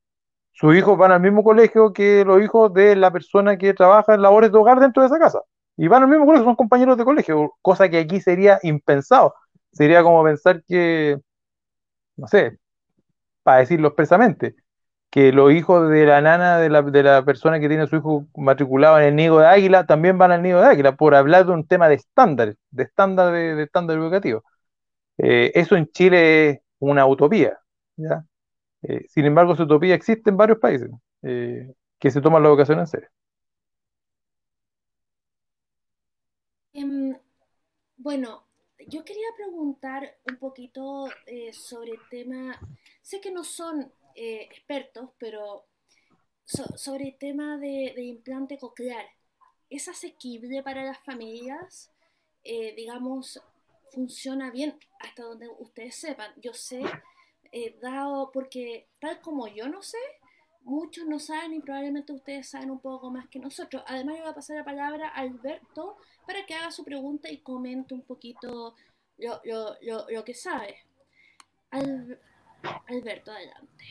[0.52, 4.22] sus hijos van al mismo colegio que los hijos de la persona que trabaja en
[4.22, 5.40] labores de hogar dentro de esa casa.
[5.76, 9.34] Y van al mismo colegio, son compañeros de colegio, cosa que aquí sería impensado.
[9.72, 11.18] Sería como pensar que,
[12.16, 12.58] no sé,
[13.42, 14.56] para decirlo expresamente,
[15.10, 18.26] que los hijos de la nana de la, de la persona que tiene su hijo
[18.36, 21.52] matriculado en el nido de águila también van al nido de águila, por hablar de
[21.52, 24.44] un tema de estándar, de estándar de, estándar educativo.
[25.18, 27.58] Eh, eso en Chile es una utopía.
[27.96, 28.24] ¿ya?
[28.82, 30.90] Eh, sin embargo, esa utopía existe en varios países
[31.22, 33.08] eh, que se toman la educación en serio.
[36.74, 37.16] Em,
[37.96, 38.44] bueno,
[38.88, 41.06] yo quería preguntar un poquito
[41.52, 42.60] sobre el tema,
[43.00, 45.66] sé que no son eh, expertos, pero
[46.44, 49.06] sobre el tema de, implante coclear,
[49.70, 51.90] ¿es asequible para las familias?
[52.44, 53.40] Eh, digamos,
[53.92, 56.32] funciona bien hasta donde ustedes sepan.
[56.36, 56.82] Yo sé,
[57.50, 59.98] eh, dado, porque tal como yo no sé,
[60.64, 63.82] muchos no saben y probablemente ustedes saben un poco más que nosotros.
[63.86, 65.96] Además, yo voy a pasar la palabra a Alberto
[66.26, 68.74] para que haga su pregunta y comente un poquito
[69.18, 70.76] lo, que sabe.
[71.70, 73.84] Alberto, adelante.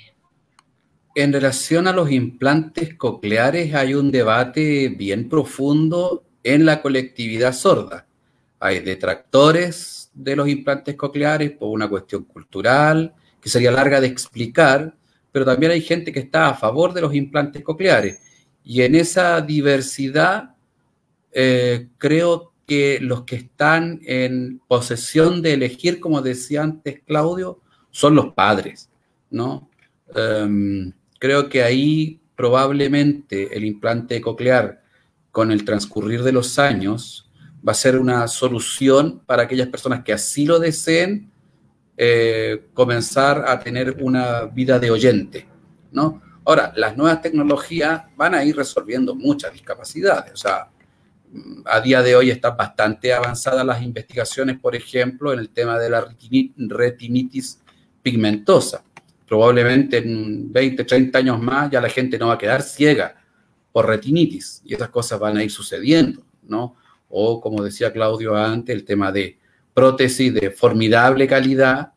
[1.15, 8.07] En relación a los implantes cocleares hay un debate bien profundo en la colectividad sorda.
[8.59, 14.95] Hay detractores de los implantes cocleares por una cuestión cultural, que sería larga de explicar,
[15.33, 18.21] pero también hay gente que está a favor de los implantes cocleares.
[18.63, 20.55] Y en esa diversidad,
[21.33, 27.59] eh, creo que los que están en posesión de elegir, como decía antes Claudio,
[27.91, 28.89] son los padres,
[29.29, 29.69] ¿no?
[30.15, 30.93] Em,
[31.23, 34.83] Creo que ahí probablemente el implante coclear
[35.31, 37.31] con el transcurrir de los años
[37.65, 41.31] va a ser una solución para aquellas personas que así lo deseen
[42.05, 45.47] eh, comenzar a tener una vida de oyente,
[45.91, 46.21] ¿no?
[46.45, 50.69] Ahora, las nuevas tecnologías van a ir resolviendo muchas discapacidades, o sea,
[51.65, 55.89] a día de hoy están bastante avanzadas las investigaciones, por ejemplo, en el tema de
[55.89, 56.05] la
[56.57, 57.59] retinitis
[58.01, 58.83] pigmentosa
[59.33, 63.15] probablemente en 20, 30 años más ya la gente no va a quedar ciega
[63.71, 66.75] por retinitis y esas cosas van a ir sucediendo, ¿no?
[67.09, 69.39] O como decía Claudio antes, el tema de
[69.73, 71.92] prótesis de formidable calidad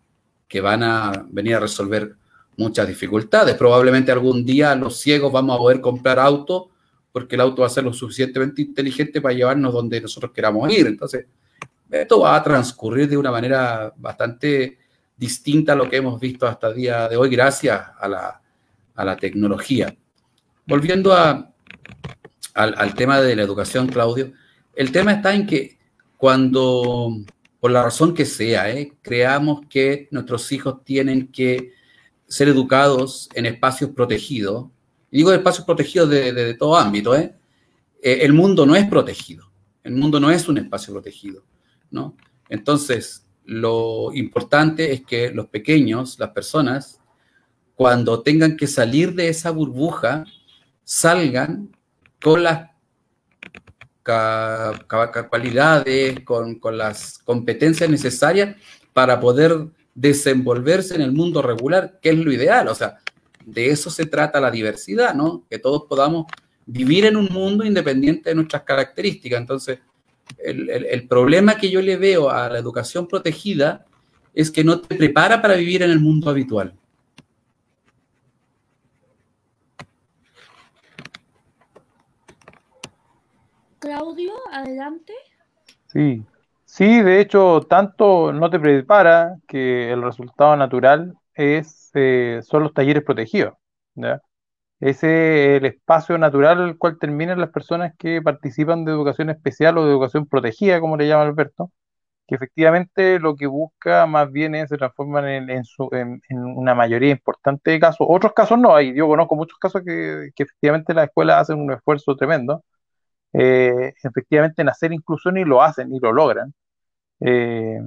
[0.48, 2.16] que van a venir a resolver
[2.56, 3.54] muchas dificultades.
[3.56, 6.64] Probablemente algún día los ciegos vamos a poder comprar autos
[7.12, 10.86] porque el auto va a ser lo suficientemente inteligente para llevarnos donde nosotros queramos ir.
[10.86, 11.26] Entonces,
[11.90, 14.78] esto va a transcurrir de una manera bastante
[15.16, 18.42] distinta a lo que hemos visto hasta el día de hoy, gracias a la,
[18.94, 19.96] a la tecnología.
[20.66, 21.52] Volviendo a,
[22.54, 24.32] al, tema de la educación, Claudio,
[24.74, 25.78] el tema está en que
[26.16, 27.10] cuando,
[27.60, 28.92] por la razón que sea, ¿eh?
[29.02, 31.72] creamos que nuestros hijos tienen que
[32.28, 34.66] ser educados en espacios protegidos,
[35.10, 37.34] y digo espacios protegidos de, todo ámbito, ¿eh?
[38.02, 38.18] ¿eh?
[38.22, 39.50] el mundo no es protegido,
[39.82, 41.44] el mundo no es un espacio protegido,
[41.90, 42.16] ¿no?
[42.48, 47.00] Entonces, lo importante es que los pequeños, las personas,
[47.74, 50.24] cuando tengan que salir de esa burbuja,
[50.82, 51.76] salgan
[52.20, 52.70] con las
[55.28, 58.56] cualidades, con, con, las competencias necesarias
[58.92, 62.68] para poder desenvolverse en el mundo regular, que es lo ideal.
[62.68, 62.98] O sea,
[63.44, 65.44] de eso se trata la diversidad, ¿no?
[65.48, 66.26] Que todos podamos
[66.66, 69.40] vivir en un mundo independiente de nuestras características.
[69.40, 69.78] Entonces,
[70.38, 73.86] el, problema que yo le veo a la educación protegida
[74.34, 76.74] es que no te prepara para vivir en el mundo habitual.
[83.78, 85.12] Claudio, adelante.
[85.86, 86.24] Sí,
[86.64, 92.74] sí, de hecho, tanto no te prepara que el resultado natural es, eh, son los
[92.74, 93.54] talleres protegidos.
[94.80, 99.78] Ese es el espacio natural al cual terminan las personas que participan de educación especial
[99.78, 101.72] o de educación protegida, como le llama Alberto,
[102.26, 105.66] que efectivamente lo que busca más bien es se transforman en, en,
[106.38, 108.06] una mayoría importante de casos.
[108.10, 112.16] Otros casos no, hay, yo conozco muchos casos que, efectivamente las escuelas hacen un esfuerzo
[112.16, 112.64] tremendo,
[113.32, 116.54] eh, efectivamente en hacer inclusión y lo hacen y lo logran.
[117.20, 117.80] Eh,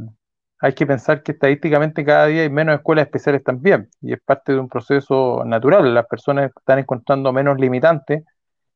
[0.59, 4.53] hay que pensar que estadísticamente cada día hay menos escuelas especiales también, y es parte
[4.53, 5.93] de un proceso natural.
[5.93, 8.23] Las personas están encontrando menos limitantes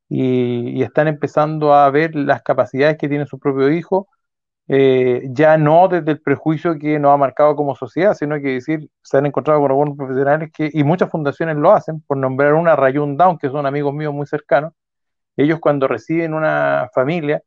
[0.09, 4.07] y, están empezando a ver las capacidades que tiene su propio hijo,
[4.67, 8.89] eh, ya no desde el prejuicio que nos ha marcado como sociedad, sino que decir,
[9.01, 12.75] se han encontrado con algunos profesionales que, y muchas fundaciones lo hacen, por nombrar una
[12.75, 14.73] Rayun Down, que son amigos míos muy cercanos,
[15.37, 17.41] ellos cuando reciben una familia,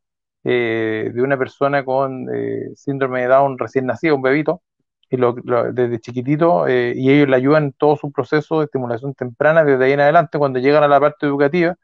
[0.49, 4.63] eh, de una persona con eh, síndrome de Down recién nacido, un bebito,
[5.11, 5.35] y lo,
[5.73, 9.85] desde chiquitito, eh, y ellos le ayudan en todo su proceso de estimulación temprana desde
[9.85, 11.77] ahí en adelante, cuando llegan a la parte educativa,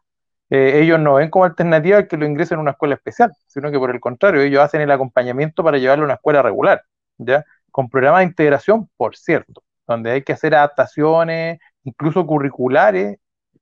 [0.51, 3.91] ellos no ven como alternativa que lo ingresen en una escuela especial, sino que por
[3.91, 6.83] el contrario, ellos hacen el acompañamiento para llevarlo a una escuela regular,
[7.17, 7.45] ¿ya?
[7.71, 13.19] Con programas de integración, por cierto, donde hay que hacer adaptaciones, incluso curriculares,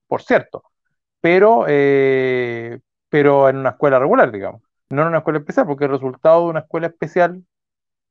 [0.08, 0.64] por cierto,
[1.20, 1.64] pero,
[3.08, 6.50] pero en una escuela regular, digamos no en una escuela especial, porque el resultado de
[6.50, 7.44] una escuela especial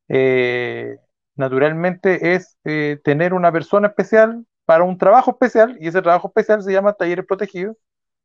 [0.07, 0.97] eh,
[1.35, 6.63] naturalmente es eh, tener una persona especial para un trabajo especial, y ese trabajo especial
[6.63, 7.75] se llama talleres protegidos,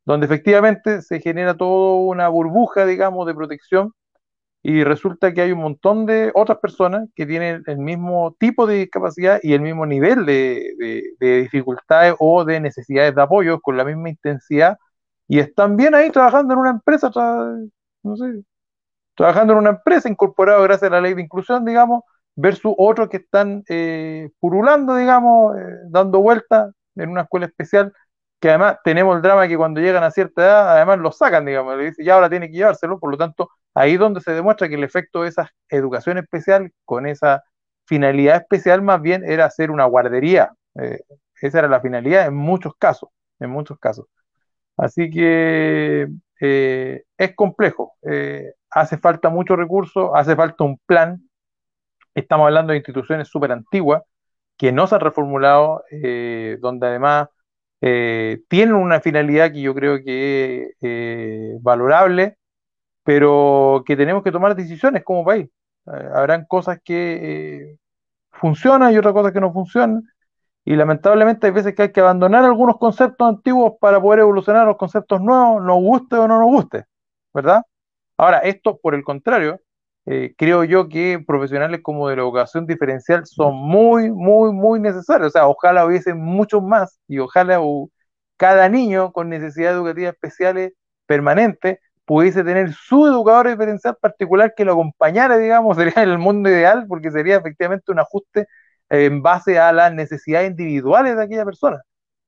[0.05, 3.93] donde efectivamente se genera toda una burbuja, digamos, de protección,
[4.67, 8.77] y resulta que hay un montón de otras personas que tienen el mismo tipo de
[8.77, 13.85] discapacidad y el mismo nivel de, de dificultades o de necesidades de apoyo con la
[13.85, 14.77] misma intensidad,
[15.27, 17.11] y están bien ahí trabajando en una empresa,
[18.03, 18.43] no sé,
[19.15, 22.03] trabajando en una empresa incorporado gracias a la ley de inclusión, digamos,
[22.35, 27.93] versus otros que están eh, purulando, digamos, eh, dando vueltas en una escuela especial,
[28.39, 31.75] que además tenemos el drama que cuando llegan a cierta edad, además lo sacan, digamos,
[31.97, 34.83] ya ahora tiene que llevárselo, por lo tanto, ahí es donde se demuestra que el
[34.83, 37.43] efecto de esa educación especial, con esa
[37.85, 40.53] finalidad especial, más bien era hacer una guardería.
[40.75, 40.99] Eh,
[41.41, 44.07] esa era la finalidad en muchos casos, en muchos casos.
[44.77, 46.07] Así que
[46.41, 51.29] eh, es complejo, eh, hace falta mucho recurso, hace falta un plan.
[52.15, 54.03] Estamos hablando de instituciones súper antiguas
[54.57, 55.83] que no se han reformulado,
[56.61, 57.27] donde además
[57.79, 62.37] tienen una finalidad que yo creo que es valorable,
[63.03, 65.49] pero que tenemos que tomar decisiones como país.
[65.85, 67.77] habrán cosas que
[68.31, 70.03] funcionan y otras cosas que no funcionan
[70.65, 74.77] y lamentablemente hay veces que hay que abandonar algunos conceptos antiguos para poder evolucionar los
[74.77, 76.85] conceptos nuevos, nos guste o no nos guste,
[77.33, 77.61] ¿verdad?
[78.17, 79.61] Ahora, esto por el contrario,
[80.05, 85.29] eh, creo yo que profesionales como de la educación diferencial son muy, muy, muy necesarios.
[85.29, 87.59] O sea, ojalá hubiesen muchos más y ojalá
[88.37, 90.73] cada niño con necesidades educativas especiales
[91.05, 96.85] permanentes pudiese tener su educador diferencial particular que lo acompañara, digamos, sería el mundo ideal
[96.87, 98.47] porque sería efectivamente un ajuste
[98.89, 101.81] en base a las necesidades individuales de aquella persona.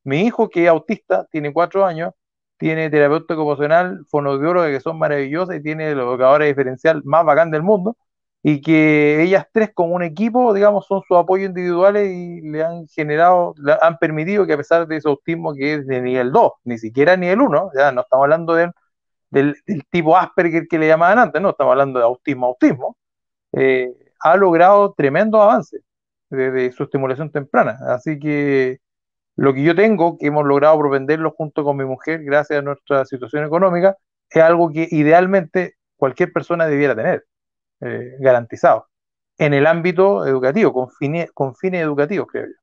[0.03, 2.13] Mi hijo, que es autista, tiene cuatro años,
[2.57, 7.63] tiene terapeuta ocupacional, fonoaudióloga, que son maravillosas, y tiene el educador diferencial más bacán del
[7.63, 7.97] mundo,
[8.43, 12.87] y que ellas tres como un equipo, digamos, son sus apoyos individuales y le han
[12.87, 16.77] generado, han permitido que a pesar de ese autismo que es de nivel 2, ni
[16.77, 18.71] siquiera nivel 1, ya no estamos hablando de
[19.29, 19.55] del,
[19.89, 22.97] tipo Asperger que le llamaban antes, no estamos hablando de autismo, autismo,
[23.53, 25.79] eh, ha logrado tremendo avance
[26.29, 27.79] desde su estimulación temprana.
[27.89, 28.79] Así que
[29.37, 33.05] lo que yo tengo, que hemos logrado propenderlo junto con mi mujer, gracias a nuestra
[33.05, 33.95] situación económica,
[34.29, 37.25] es algo que idealmente cualquier persona debiera tener,
[37.81, 38.87] eh, garantizado,
[39.37, 40.89] en el ámbito educativo, con,
[41.55, 42.53] fines educativos, creo yo.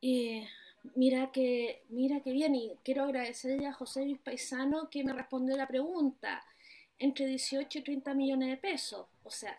[0.00, 0.48] Eh,
[0.94, 5.56] mira que, mira que bien, y quiero agradecerle a José Luis Paisano que me respondió
[5.56, 6.42] la pregunta.
[6.98, 9.06] Entre 18 y 30 millones de pesos.
[9.24, 9.58] O sea,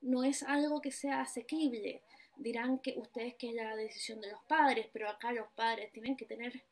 [0.00, 2.02] no, es algo que sea asequible.
[2.40, 6.16] Dirán que ustedes que es la decisión de los padres, pero acá los padres tienen
[6.16, 6.62] que tener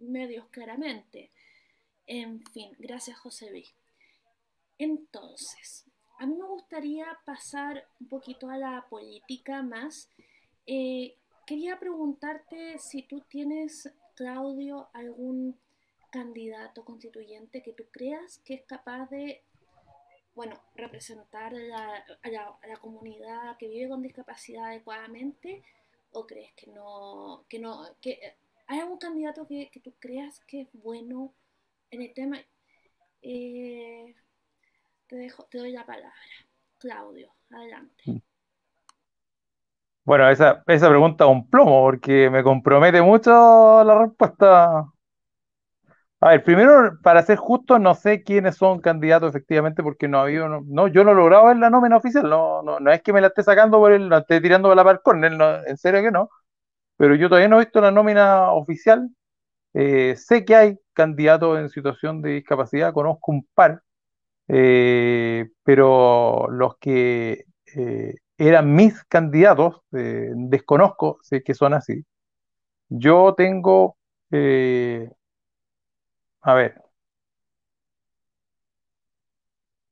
[0.00, 1.30] medios claramente.
[2.08, 3.72] En fin, gracias José Luis.
[4.78, 5.84] Entonces,
[6.18, 10.10] a mí me gustaría pasar un poquito a la política más.
[10.66, 11.14] Eh,
[11.46, 15.56] quería preguntarte si tú tienes, Claudio, algún
[16.10, 19.40] candidato constituyente que tú creas que es capaz de,
[20.34, 25.62] bueno, representar a la, comunidad que vive con discapacidad adecuadamente,
[26.12, 30.68] o crees que no, que no, que hay algún candidato que, tú creas que es
[30.72, 31.32] bueno
[31.90, 32.38] en el tema.
[33.22, 34.14] Eh,
[35.06, 36.12] te dejo, te doy la palabra.
[36.78, 38.02] Claudio, adelante.
[38.06, 38.18] Mm.
[40.04, 44.91] Bueno, esa, esa pregunta es un plomo porque me compromete mucho la respuesta.
[46.24, 50.22] A ver, primero, para ser justo, no sé quiénes son candidatos efectivamente porque no ha
[50.22, 53.12] habido, no, yo no he logrado ver la nómina oficial, no, no, no es que
[53.12, 56.30] me la esté sacando por el, la esté tirando por la en serio que no,
[56.96, 59.10] pero yo todavía no he visto la nómina oficial.
[59.74, 63.82] Eh, sé que hay candidatos en situación de discapacidad, conozco un par,
[64.48, 67.44] eh, pero los que
[67.76, 72.04] eh, eran mis candidatos, desconozco sé que son así.
[72.90, 73.96] Yo tengo,
[76.42, 76.82] a ver,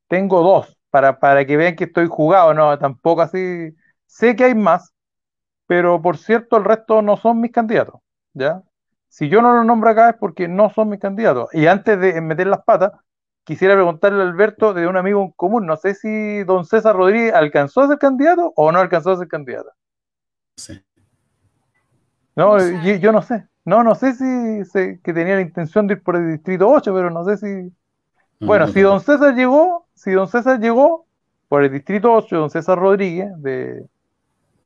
[0.08, 3.74] tengo dos para, para que vean que estoy jugado, no, tampoco así.
[4.06, 4.92] Sé que hay más,
[5.66, 8.00] pero por cierto, el resto no son mis candidatos,
[8.34, 8.62] ¿ya?
[9.08, 11.48] Si yo no los nombro acá es porque no son mis candidatos.
[11.52, 12.92] Y antes de meter las patas,
[13.44, 17.34] quisiera preguntarle a Alberto de un amigo en común, no sé si don César Rodríguez
[17.34, 19.70] alcanzó a ser candidato o no alcanzó a ser candidato.
[20.56, 20.80] Sí.
[22.36, 22.58] No,
[23.00, 23.49] yo, no sé.
[23.64, 27.10] No, no sé si que tenía la intención de ir por el distrito 8, pero
[27.10, 27.72] no sé si.
[28.40, 31.06] Bueno, si don César llegó, si don César llegó
[31.48, 33.84] por el distrito 8, don César Rodríguez, de,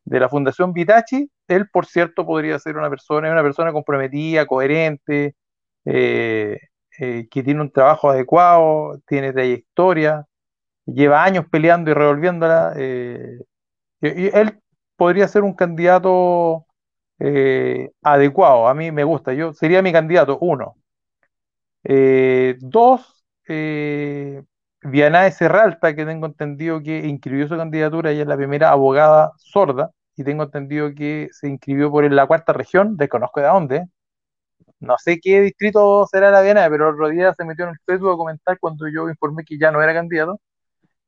[0.05, 5.35] de la Fundación Vitachi, él, por cierto, podría ser una persona, una persona comprometida, coherente,
[5.85, 6.59] eh,
[7.01, 10.27] eh, que tiene un trabajo adecuado, tiene trayectoria,
[10.87, 12.75] lleva años peleando y revolviéndola.
[12.77, 13.39] Eh,
[14.01, 14.61] él
[14.97, 16.64] podría ser un candidato
[17.19, 18.69] eh, adecuado.
[18.69, 19.33] A mí me gusta.
[19.35, 20.77] Yo sería mi candidato, uno.
[22.61, 24.43] dos, eh,
[24.83, 29.91] Vianae Serralta, que tengo entendido que inscribió su candidatura, ella es la primera abogada sorda,
[30.17, 33.87] y tengo entendido que se inscribió por la cuarta región, desconozco de dónde,
[34.81, 37.79] no sé qué distrito será la Viana, pero el otro día se metió en el
[37.87, 40.41] Facebook a comentar cuando yo informé que ya no era candidato.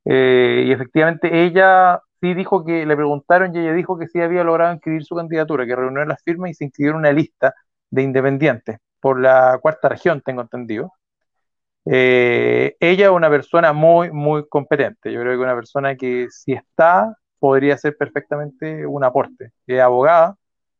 [0.05, 4.43] Eh, y efectivamente ella sí dijo que le preguntaron y ella dijo que sí había
[4.43, 7.53] logrado inscribir su candidatura, que reunió las firmas y se inscribió en una lista
[7.89, 10.93] de independientes por la cuarta región, tengo entendido.
[11.85, 15.11] Eh, ella es una persona muy, muy competente.
[15.11, 19.51] Yo creo que una persona que si está, podría ser perfectamente un aporte.
[19.65, 20.35] Es abogada,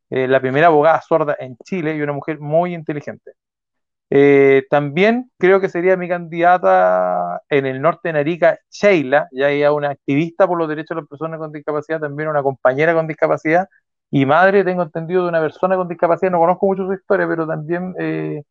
[0.09, 3.33] la primera abogada sorda en Chile y una mujer muy inteligente.
[4.09, 9.73] Eh, también creo que sería mi candidata en el norte de Narica, Sheila, ya ella
[9.73, 13.67] una activista por los derechos de las personas con discapacidad, también una compañera con discapacidad
[14.09, 17.45] y madre, tengo entendido, de una persona con discapacidad, no conozco mucho su historia, pero
[17.45, 18.43] también eh,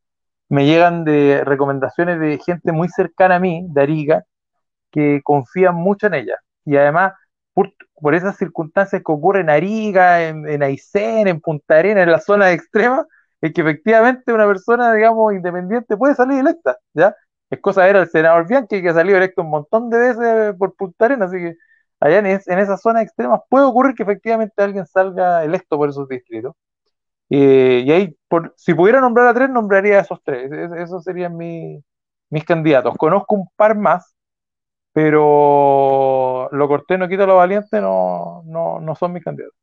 [0.49, 4.25] me llegan de recomendaciones de gente muy cercana a mí, de Arica,
[4.91, 6.37] que confían mucho en ella.
[6.65, 7.15] Y además
[7.55, 12.21] por, esas circunstancias que ocurren en Arica, en, en Aysén, en Punta Arenas, en la
[12.21, 13.07] zona extrema,
[13.41, 17.15] es que efectivamente una persona, digamos, independiente puede salir electa, ¿ya?
[17.51, 20.75] Es cosa ver al senador Bianchi que ha salido electo un montón de veces por
[20.75, 21.55] Punta Arenas, así que
[22.01, 26.09] allá en, en esas zonas extremas puede ocurrir que efectivamente alguien salga electo por esos
[26.09, 26.55] distritos.
[27.31, 30.51] Eh, y ahí, por, si pudiera nombrar a tres, nombraría a esos tres.
[30.53, 32.95] esos serían mis candidatos.
[32.97, 34.15] Conozco un par más,
[34.93, 39.57] pero lo corté no quita lo valiente, no, no, son mis candidatos.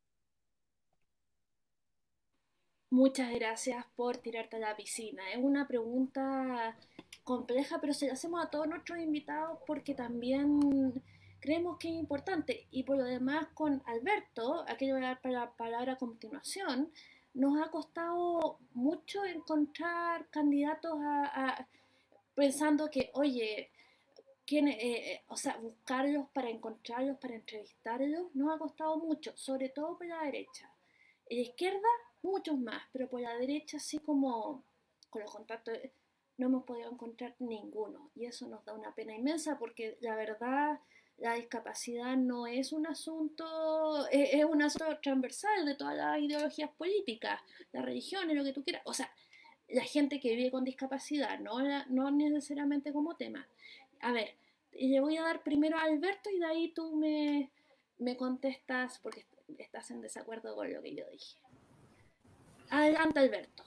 [2.94, 5.28] Muchas gracias por tirarte a la piscina.
[5.32, 6.76] Es una pregunta
[7.24, 11.02] compleja, pero se la hacemos a todos nuestros invitados porque también
[11.40, 12.68] creemos que es importante.
[12.70, 15.98] Y por lo demás, con Alberto, a quien le voy a dar la palabra a
[15.98, 16.92] continuación,
[17.34, 21.66] nos ha costado mucho encontrar candidatos a,
[22.36, 23.72] pensando que, oye,
[24.46, 29.68] ¿quién, eh, eh, o sea, buscarlos para encontrarlos, para entrevistarlos, nos ha costado mucho, sobre
[29.70, 30.70] todo por la derecha.
[31.28, 31.88] La izquierda,
[32.24, 34.64] muchos más, pero por la derecha, así como
[35.10, 35.78] con los contactos,
[36.36, 38.10] no hemos podido encontrar ninguno.
[38.14, 40.80] Y eso nos da una pena inmensa porque la verdad
[41.18, 47.40] la discapacidad no es un asunto, es, un asunto transversal de todas las ideologías políticas,
[47.72, 48.82] las religiones, lo que tú quieras.
[48.84, 49.12] O sea,
[49.68, 53.46] la gente que vive con discapacidad, no, no necesariamente como tema.
[54.00, 54.34] A ver,
[54.72, 57.50] le voy a dar primero a Alberto y de ahí tú me,
[57.98, 59.24] me contestas porque
[59.58, 61.36] estás en desacuerdo con lo que yo dije.
[62.70, 63.62] Adelante, Alberto.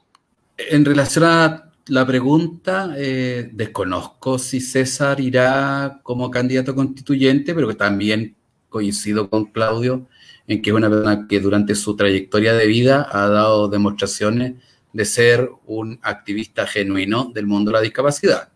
[0.58, 7.76] En relación a la pregunta, eh, desconozco si César irá como candidato constituyente, pero que
[7.76, 8.36] también
[8.70, 10.08] coincido con Claudio
[10.48, 14.56] en que es una persona que durante su trayectoria de vida ha dado demostraciones
[14.94, 18.50] de ser un activista genuino del mundo de la discapacidad.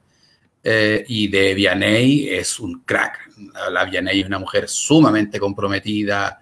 [0.64, 3.30] Eh, y de Vianey es un crack.
[3.72, 6.41] La Vianey es una mujer sumamente comprometida,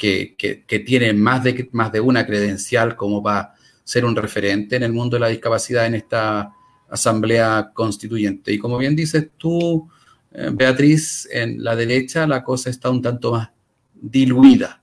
[0.00, 4.82] que, que, tiene más de, más de una credencial como para ser un referente en
[4.82, 6.54] el mundo de la discapacidad en esta
[6.88, 8.50] asamblea constituyente.
[8.50, 9.90] Y como bien dices tú,
[10.32, 13.50] eh, Beatriz, en la derecha la cosa está un tanto más
[13.94, 14.82] diluida,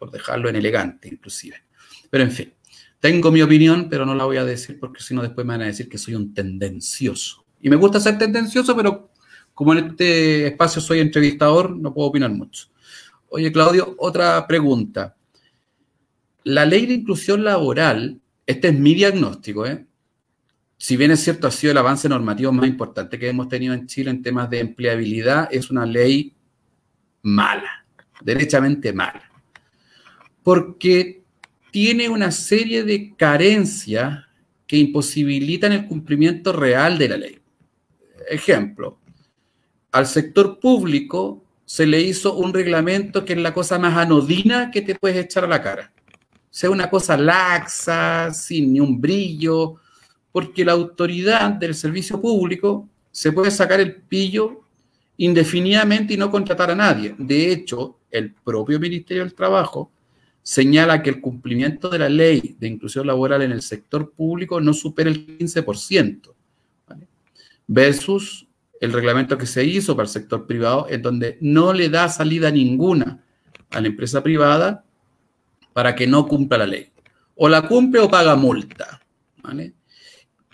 [0.00, 1.62] por dejarlo en elegante inclusive.
[2.10, 2.52] Pero en fin,
[2.98, 5.62] tengo mi opinión, pero no la voy a decir porque si no después me van
[5.62, 7.44] a decir que soy un tendencioso.
[7.62, 9.12] Y me gusta ser tendencioso, pero
[9.54, 12.66] como en este espacio soy entrevistador, no puedo opinar mucho.
[13.28, 15.16] Oye, Claudio, otra pregunta.
[16.44, 19.84] La ley de inclusión laboral este es mi diagnóstico, ¿eh?
[20.78, 23.86] Si bien es cierto, ha sido el avance normativo más importante que hemos tenido en
[23.86, 26.34] Chile en temas de empleabilidad, es una ley
[27.22, 27.86] mala,
[28.20, 29.22] derechamente mala.
[30.42, 31.22] Porque
[31.72, 34.24] tiene una serie de carencias
[34.66, 37.40] que imposibilitan el cumplimiento real de la ley.
[38.28, 39.00] Ejemplo,
[39.92, 44.80] al sector público se le hizo un reglamento que es la cosa más anodina que
[44.80, 45.92] te puedes echar a la cara
[46.56, 49.74] sea una cosa laxa, sin ni un brillo,
[50.32, 54.62] porque la autoridad del servicio público se puede sacar el pillo
[55.18, 57.14] indefinidamente y no contratar a nadie.
[57.18, 59.90] De hecho, el propio Ministerio del Trabajo
[60.42, 64.72] señala que el cumplimiento de la ley de inclusión laboral en el sector público no
[64.72, 66.32] supera el 15%,
[67.66, 68.45] versus
[68.80, 72.50] el reglamento que se hizo para el sector privado, en donde no le da salida
[72.50, 73.24] ninguna
[73.70, 74.84] a la empresa privada
[75.72, 76.90] para que no cumpla la ley.
[77.34, 79.00] O la cumple o paga multa.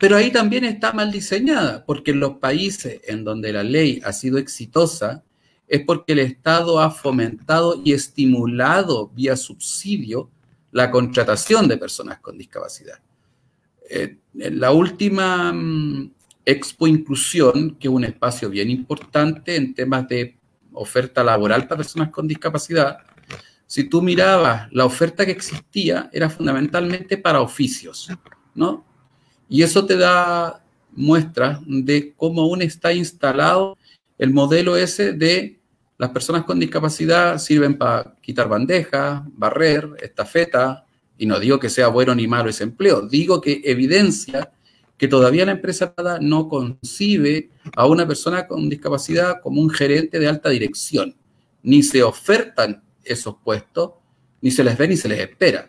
[0.01, 4.12] Pero ahí también está mal diseñada, porque en los países en donde la ley ha
[4.12, 5.23] sido exitosa,
[5.68, 10.29] es porque el Estado ha fomentado y estimulado vía subsidio
[10.73, 12.99] la contratación de personas con discapacidad.
[13.89, 16.11] Eh, la última mm,
[16.45, 20.36] Expo Inclusión, que es un espacio bien importante en temas de
[20.72, 22.99] oferta laboral para personas con discapacidad,
[23.66, 28.11] si tú mirabas la oferta que existía, era fundamentalmente para oficios,
[28.55, 28.84] ¿no?
[29.49, 30.62] Y eso te da
[30.95, 33.78] muestra de cómo aún está instalado
[34.18, 35.59] el modelo ese de
[35.99, 40.84] las personas con discapacidad sirven para quitar bandejas, barrer, estafeta,
[41.16, 44.51] y no digo que sea bueno ni malo ese empleo, digo que evidencia
[45.03, 50.28] que todavía la empresa no concibe a una persona con discapacidad como un gerente de
[50.28, 51.16] alta dirección,
[51.64, 53.94] ni se ofertan esos puestos,
[54.40, 55.68] ni se les ve ni se les espera.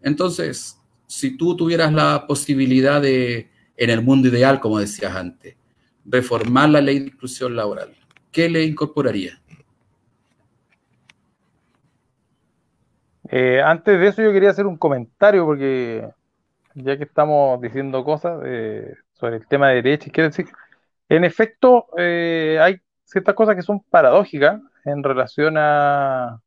[0.00, 5.56] Entonces, si tú tuvieras la posibilidad de, en el mundo ideal, como decías antes,
[6.04, 7.92] reformar la ley de inclusión laboral,
[8.30, 9.42] ¿qué le incorporaría?
[13.28, 16.08] Eh, antes de eso yo quería hacer un comentario porque
[16.74, 20.46] ya que estamos diciendo cosas eh, sobre el tema de derecha, quiero decir,
[21.08, 26.40] en efecto eh, hay ciertas cosas que son paradójicas en relación a,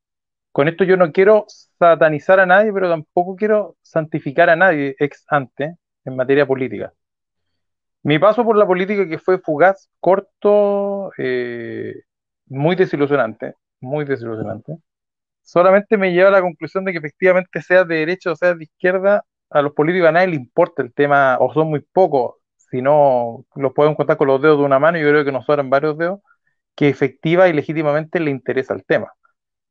[0.55, 5.25] con esto yo no quiero satanizar a nadie, pero tampoco quiero santificar a nadie ex
[5.27, 6.93] ante en materia política.
[8.03, 12.03] Mi paso por la política que fue fugaz, corto, eh,
[12.45, 14.77] muy desilusionante, muy desilusionante,
[15.41, 18.63] solamente me lleva a la conclusión de que efectivamente sea de derecha o sea de
[18.63, 22.35] izquierda, a los políticos a nadie le importa el tema, o son muy pocos,
[22.71, 25.45] si no los pueden contar con los dedos de una mano, yo creo que nos
[25.45, 26.19] sobran varios dedos,
[26.75, 29.13] que efectiva y legítimamente le interesa el tema.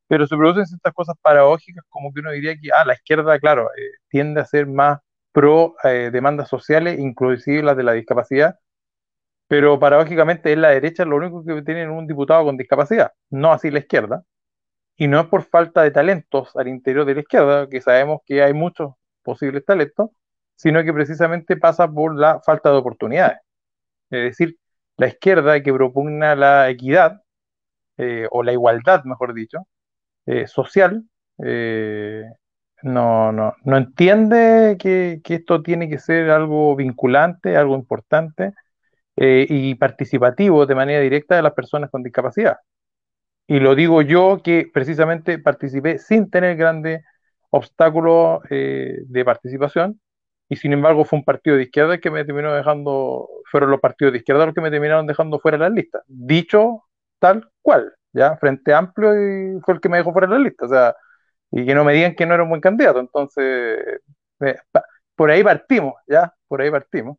[0.09, 3.71] Pero se producen ciertas cosas paradójicas, como que uno diría que ah, la izquierda, claro,
[3.77, 5.01] eh, tiende a ser más
[5.33, 8.57] pro eh, demandas sociales, inclusive las de la discapacidad,
[9.49, 13.71] pero paradójicamente es la derecha lo único que tiene un diputado con discapacidad, no así
[13.71, 14.25] la izquierda,
[14.97, 18.43] y no es por falta de talentos al interior de la izquierda, que sabemos que
[18.43, 18.95] hay muchos
[19.25, 20.11] posibles talentos,
[20.57, 23.39] sino que precisamente pasa por la falta de oportunidades.
[24.11, 24.57] Es decir,
[24.97, 27.23] la izquierda que propugna la equidad,
[27.97, 29.67] eh, o la igualdad, mejor dicho,
[30.27, 31.05] eh, social,
[31.45, 32.25] eh,
[32.83, 38.53] no, no, no entiende que, que, esto tiene que ser algo vinculante, algo importante
[39.17, 42.59] y participativo de manera directa de las personas con discapacidad.
[43.47, 47.05] Y lo digo yo que precisamente participé sin tener grandes
[47.57, 50.01] obstáculos de participación
[50.49, 54.13] y sin embargo fue un partido de izquierda que me terminó dejando, fueron los partidos
[54.13, 56.03] de izquierda los que me terminaron dejando fuera de las listas.
[56.07, 56.85] Dicho
[57.19, 58.37] tal cual, ¿ya?
[58.37, 60.95] Frente Amplio y fue el que me dejó fuera de la lista, o sea,
[61.51, 63.79] y que no me digan que no era un buen candidato, entonces,
[64.41, 64.57] eh,
[65.17, 66.33] por ahí partimos, ¿ya?
[66.49, 67.19] Por ahí partimos.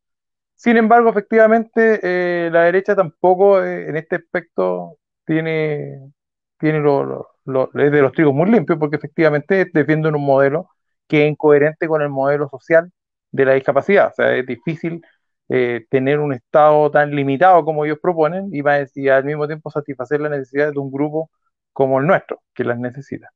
[0.56, 6.12] Sin embargo, efectivamente, eh, la derecha tampoco eh, en este aspecto tiene,
[6.60, 10.70] tiene lo, lo, es de los trigos muy limpios, porque efectivamente defienden un modelo
[11.08, 12.92] que es incoherente con el modelo social
[13.32, 14.08] de la discapacidad.
[14.10, 15.02] O sea, es difícil
[15.50, 18.62] eh, tener un Estado tan limitado como ellos proponen y,
[18.96, 21.30] y, al mismo tiempo satisfacer las necesidades de un grupo
[21.74, 23.30] como el nuestro, que las necesita.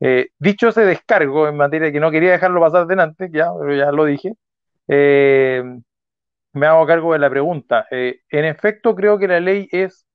[0.00, 3.92] Eh, dicho ese descargo en materia que no quería dejarlo pasar adelante, ya, pero ya
[3.92, 4.34] lo dije,
[4.88, 5.62] eh,
[6.52, 7.86] me hago cargo de la pregunta.
[7.90, 10.06] en efecto, creo que la ley es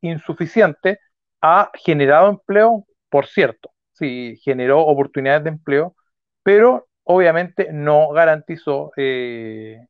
[0.00, 0.98] insuficiente.
[1.46, 5.94] Ha generado empleo, por cierto, sí, generó oportunidades de empleo,
[6.42, 9.86] pero obviamente no garantizó, eh,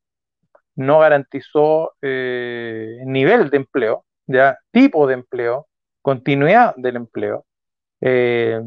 [0.75, 5.67] no garantizó eh, nivel de empleo, ya tipo de empleo,
[6.01, 7.45] continuidad del empleo.
[8.01, 8.61] Eh,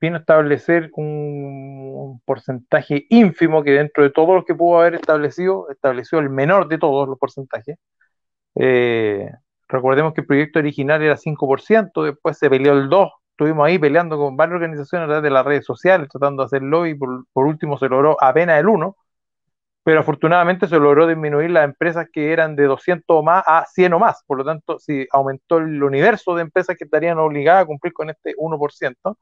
[0.00, 5.70] vino a establecer un, porcentaje ínfimo que dentro de todos los que pudo haber establecido,
[5.70, 7.78] estableció el menor de todos los porcentajes.
[9.68, 14.16] Recordemos que el proyecto original era 5%, después se peleó el 2%, estuvimos ahí peleando
[14.16, 17.46] con varias organizaciones a través de las redes sociales, tratando de hacer lobby, por, por
[17.46, 18.96] último se logró apenas el 1,
[19.84, 23.92] pero afortunadamente se logró disminuir las empresas que eran de 200 o más a 100
[23.94, 27.66] o más, por lo tanto, si aumentó el universo de empresas que estarían obligadas a
[27.66, 29.16] cumplir con este 1%,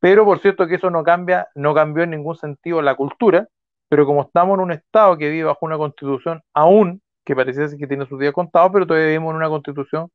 [0.00, 3.48] pero por cierto que eso no cambia, no cambió en ningún sentido la cultura,
[3.88, 7.00] pero como estamos en un estado que vive bajo una constitución aún,
[7.30, 10.10] que parece que tiene su día contado, pero todavía vivimos en una constitución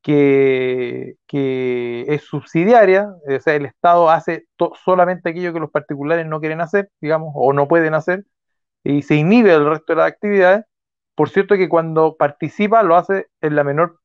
[0.00, 1.16] que,
[2.08, 4.46] es subsidiaria, o sea, el Estado hace
[4.82, 8.24] solamente aquello que los particulares no quieren hacer, digamos, o no pueden hacer,
[8.82, 10.64] y se inhibe el resto de las actividades.
[11.14, 14.00] Por cierto que cuando participa lo hace en la menor,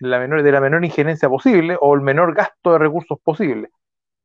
[0.00, 3.70] la menor, de la menor injerencia posible o el menor gasto de recursos posible.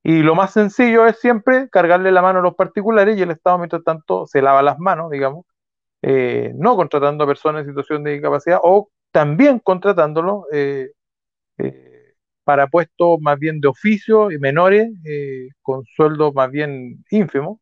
[0.04, 3.58] Y lo más sencillo es siempre cargarle la mano a los particulares y el Estado,
[3.60, 5.46] mientras tanto, se lava las manos, digamos,
[6.04, 10.92] eh, no contratando a personas en situación de discapacidad o también contratándolo eh,
[11.60, 17.60] eh, para puestos más bien de oficio y menores, eh, con sueldos más bien ínfimos.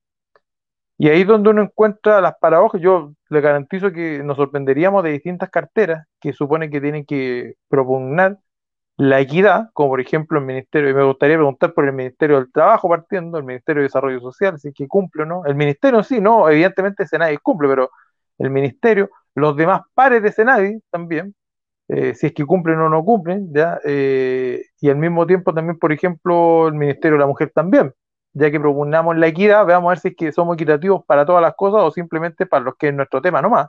[0.97, 2.81] Y ahí es donde uno encuentra las paradojas.
[2.81, 8.39] Yo le garantizo que nos sorprenderíamos de distintas carteras que supone que tienen que propugnar
[8.97, 12.51] la equidad, como por ejemplo el Ministerio, y me gustaría preguntar por el Ministerio del
[12.51, 15.45] Trabajo partiendo, el Ministerio de Desarrollo Social, si es que cumple o no.
[15.45, 17.89] El Ministerio sí, no, evidentemente Senadi cumple, pero
[18.41, 21.35] el Ministerio, los demás pares de Senadi también,
[21.87, 23.79] eh, si es que cumplen o no cumplen, ¿ya?
[23.85, 27.93] Eh, y al mismo tiempo también, por ejemplo, el Ministerio de la Mujer también,
[28.33, 31.41] ya que propugnamos la equidad, veamos a ver si es que somos equitativos para todas
[31.41, 33.67] las cosas o simplemente para los que es nuestro tema nomás.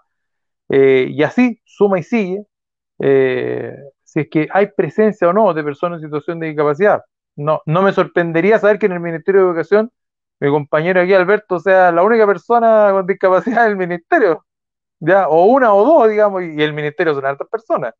[0.69, 2.45] Eh, y así, suma y sigue,
[4.05, 7.03] si es que hay presencia o no de personas en situación de discapacidad.
[7.37, 9.91] No, no me sorprendería saber que en el Ministerio de Educación
[10.43, 14.45] mi compañero aquí, Alberto, sea la única persona con discapacidad del ministerio,
[15.29, 17.95] O una o dos, digamos, y el ministerio son altas personas.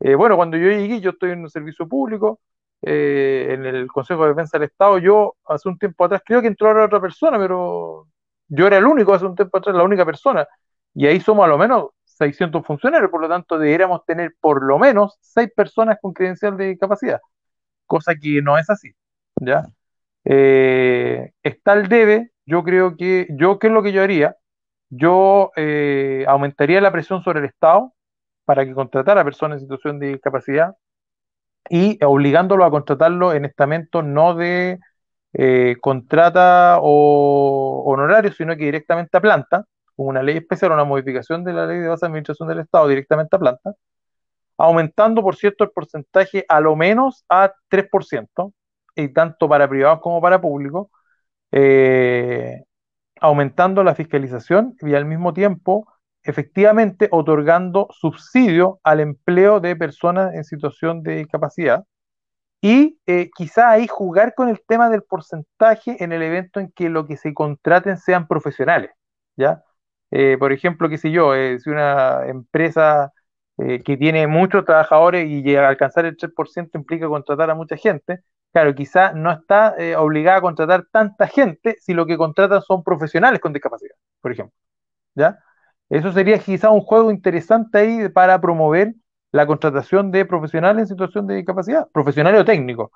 [0.00, 2.40] Eh, bueno, cuando yo llegué, yo estoy en un servicio público,
[2.82, 6.48] eh, en el Consejo de Defensa del Estado, yo hace un tiempo atrás, creo que
[6.48, 8.08] entró otra persona, pero
[8.48, 10.46] yo era el único hace un tiempo atrás, la única persona,
[10.94, 14.78] y ahí somos a lo menos 600 funcionarios, por lo tanto deberíamos tener por lo
[14.78, 17.20] menos 6 personas con credencial de capacidad,
[17.86, 18.92] cosa que no es así,
[19.40, 19.64] ¿ya?
[20.24, 24.36] Eh, está el debe, yo creo que, yo, ¿qué es lo que yo haría?
[24.96, 25.50] Yo
[26.26, 27.94] aumentaría la presión sobre el Estado,
[28.44, 30.74] para que contratara a personas en situación de discapacidad
[31.68, 34.78] y obligándolo a contratarlo en estamentos no de
[35.32, 39.64] eh, contrata o honorario, sino que directamente a planta,
[39.96, 42.88] con una ley especial, una modificación de la ley de base de administración del Estado
[42.88, 43.74] directamente a planta,
[44.58, 48.52] aumentando, por cierto, el porcentaje a lo menos a 3%,
[48.96, 50.88] y tanto para privados como para públicos,
[51.52, 52.62] eh,
[53.24, 55.86] aumentando la fiscalización y al mismo tiempo
[56.22, 61.84] efectivamente otorgando subsidio al empleo de personas en situación de discapacidad
[62.62, 66.88] Y eh, quizá ahí jugar con el tema del porcentaje en el evento en que
[66.88, 68.90] lo que se contraten sean profesionales,
[69.36, 69.62] ¿ya?
[70.10, 73.12] Eh, por ejemplo, qué sé yo, eh, si una empresa
[73.56, 78.20] que tiene muchos trabajadores y alcanzar el 3% implica contratar a mucha gente,
[78.54, 83.40] claro, quizá no está obligada a contratar tanta gente si lo que contratan son profesionales
[83.40, 84.54] con discapacidad, por ejemplo,
[85.14, 85.38] ¿ya?
[85.90, 88.94] Eso sería quizá un juego interesante ahí para promover
[89.32, 92.90] la contratación de profesionales en situación de discapacidad, profesionales o técnicos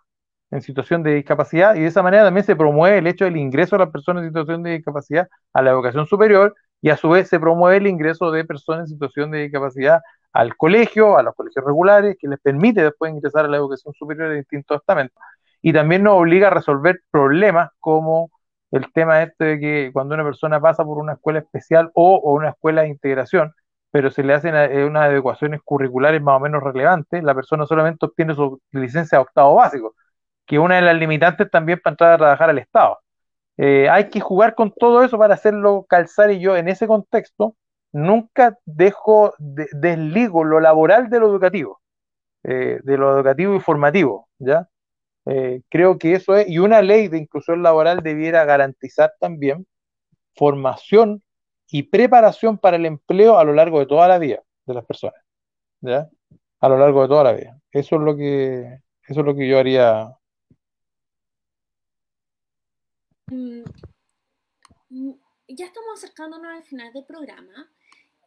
[0.51, 3.77] en situación de discapacidad, y de esa manera también se promueve el hecho del ingreso
[3.77, 7.29] de las personas en situación de discapacidad a la educación superior y a su vez
[7.29, 10.01] se promueve el ingreso de personas en situación de discapacidad
[10.33, 14.31] al colegio, a los colegios regulares, que les permite después ingresar a la educación superior
[14.31, 15.21] de distintos estamentos.
[15.63, 18.31] Y también nos obliga a resolver problemas como
[18.71, 22.51] el tema este de que cuando una persona pasa por una escuela especial o, una
[22.51, 23.53] escuela de integración,
[23.91, 28.07] pero se le hacen eh, unas adecuaciones curriculares más o menos relevantes, la persona solamente
[28.07, 29.95] obtiene su licencia de octavo básico,
[30.47, 32.99] que una de las limitantes también para entrar a trabajar al Estado.
[33.57, 37.57] Eh, hay que jugar con todo eso para hacerlo calzar y yo en ese contexto
[37.93, 41.81] nunca dejo, desligo lo laboral de lo educativo,
[42.45, 44.69] eh, de lo educativo y formativo, ¿ya?
[45.69, 49.67] Creo que eso es, y una ley de inclusión laboral debiera garantizar también
[50.35, 51.23] formación
[51.71, 55.21] y preparación para el empleo a lo largo de toda la vida de las personas,
[55.81, 56.09] ¿ya?
[56.61, 57.61] A lo largo de toda la vida.
[57.73, 60.17] Eso es lo que, eso es lo que yo haría.
[63.31, 63.63] Mm,
[64.91, 65.13] mm,
[65.49, 67.71] ya estamos acercándonos al final del programa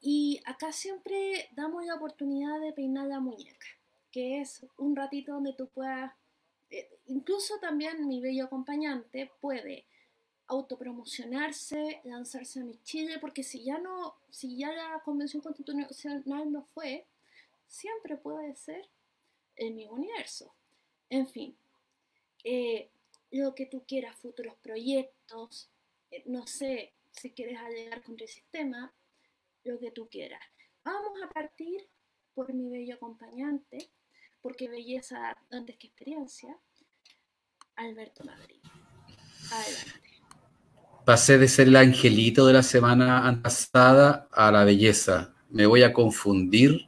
[0.02, 3.68] y acá siempre damos la oportunidad de peinar la muñeca,
[4.12, 6.20] que es un ratito donde tú puedas, eh,
[7.07, 9.86] incluso también mi bello acompañante puede
[10.47, 16.63] autopromocionarse, lanzarse a mi Chile, porque si ya no, si ya la convención constitucional no
[16.74, 17.05] fue,
[17.67, 18.89] siempre puede ser
[19.55, 20.53] en mi universo.
[21.09, 21.55] En fin,
[22.43, 22.89] eh,
[23.32, 25.69] lo que tú quieras, futuros proyectos,
[26.11, 28.93] eh, no sé si quieres alegar contra el sistema,
[29.63, 30.41] lo que tú quieras.
[30.84, 31.88] Vamos a partir
[32.34, 33.89] por mi bello acompañante,
[34.41, 36.57] porque belleza antes que experiencia,
[37.75, 38.59] Alberto Madrid.
[39.51, 40.11] Adelante
[41.05, 45.33] pasé de ser el angelito de la semana pasada a la belleza.
[45.49, 46.87] Me voy a confundir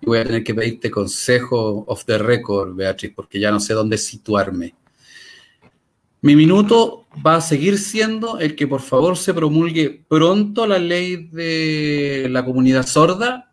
[0.00, 3.74] y voy a tener que pedirte consejo off the record, Beatriz, porque ya no sé
[3.74, 4.74] dónde situarme.
[6.20, 11.28] Mi minuto va a seguir siendo el que por favor se promulgue pronto la ley
[11.28, 13.47] de la comunidad sorda.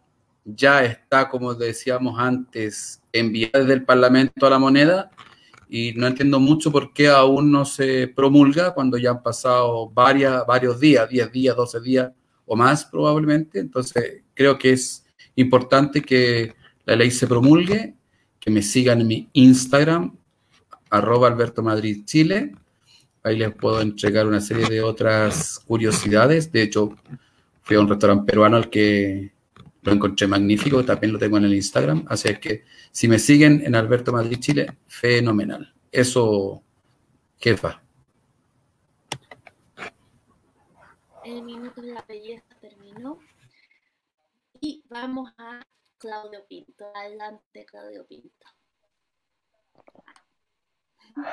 [0.45, 5.09] Ya está, como decíamos antes, enviada desde el Parlamento a la moneda
[5.67, 10.45] y no entiendo mucho por qué aún no se promulga cuando ya han pasado varias,
[10.45, 12.11] varios días, 10 días, 12 días
[12.45, 13.59] o más probablemente.
[13.59, 16.53] Entonces creo que es importante que
[16.85, 17.95] la ley se promulgue,
[18.39, 20.15] que me sigan en mi Instagram,
[20.91, 22.53] arroba Alberto Madrid Chile.
[23.23, 26.51] Ahí les puedo entregar una serie de otras curiosidades.
[26.51, 26.95] De hecho,
[27.63, 29.31] fui a un restaurante peruano al que
[29.85, 32.05] lo encontré magnífico, también lo tengo en el Instagram.
[32.09, 35.73] Así que si me siguen en Alberto Madrid Chile, fenomenal.
[35.91, 36.63] Eso,
[37.37, 37.83] jefa.
[41.23, 43.19] El minuto de la belleza terminó.
[44.59, 45.63] Y vamos a
[45.99, 46.85] Claudio Pinto.
[46.95, 48.45] Adelante, Claudio Pinto.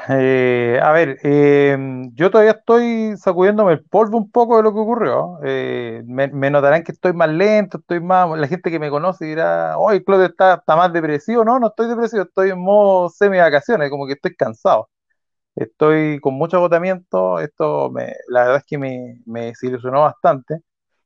[0.08, 1.76] Eh, a ver, eh,
[2.14, 5.38] yo todavía estoy sacudiéndome el polvo un poco de lo que ocurrió.
[5.44, 8.28] Eh, me, notarán que estoy más lento, estoy más.
[8.38, 11.44] La gente que me conoce dirá, oye, Claudio está, está más depresivo.
[11.44, 14.88] No, no estoy depresivo, estoy en modo semi-vacaciones, como que estoy cansado.
[15.56, 17.40] Estoy con mucho agotamiento.
[17.40, 20.60] Esto, me, la verdad es que me, me desilusionó bastante.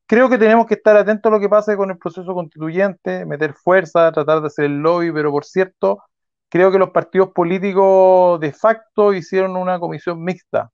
[0.07, 3.55] Creo que tenemos que estar atentos a lo que pase con el proceso constituyente, meter
[3.55, 6.01] fuerza, tratar de hacer el lobby, pero por cierto
[6.49, 10.71] creo que los partidos políticos de facto hicieron una comisión mixta.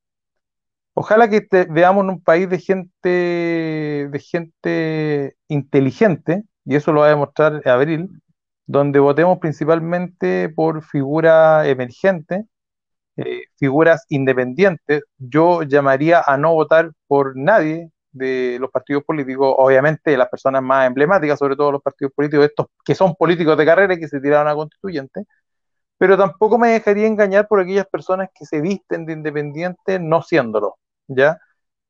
[0.95, 7.07] Ojalá que veamos en un país de gente, de gente inteligente, y eso lo va
[7.07, 8.11] a demostrar Abril,
[8.67, 12.45] donde votemos principalmente por figuras emergentes,
[13.17, 15.03] eh, figuras independientes.
[15.19, 20.87] Yo llamaría a no votar por nadie de los partidos políticos, obviamente las personas más
[20.87, 24.21] emblemáticas, sobre todo los partidos políticos, estos que son políticos de carrera y que se
[24.21, 25.25] tiraron a constituyente,
[25.99, 30.79] pero tampoco me dejaría engañar por aquellas personas que se visten de independientes no siéndolo,
[31.09, 31.39] ¿ya?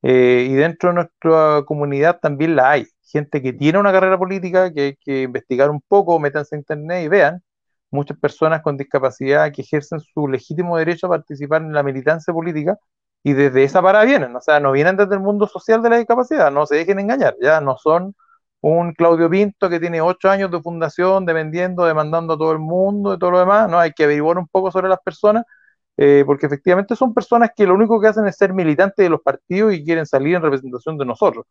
[0.03, 2.87] Eh, y dentro de nuestra comunidad también la hay.
[3.03, 7.05] Gente que tiene una carrera política, que hay que investigar un poco, métanse a internet
[7.05, 7.43] y vean.
[7.91, 12.77] Muchas personas con discapacidad que ejercen su legítimo derecho a participar en la militancia política
[13.23, 15.97] y desde esa para vienen, o sea, no vienen desde el mundo social de la
[15.97, 18.15] discapacidad, no se dejen engañar, ya no son
[18.63, 22.59] un Claudio Pinto que tiene ocho años de fundación, de vendiendo, demandando a todo el
[22.59, 23.77] mundo y todo lo demás, ¿no?
[23.79, 25.43] Hay que averiguar un poco sobre las personas,
[25.97, 29.21] eh, porque efectivamente son personas que lo único que hacen es ser militantes de los
[29.21, 31.45] partidos y quieren salir en representación de nosotros.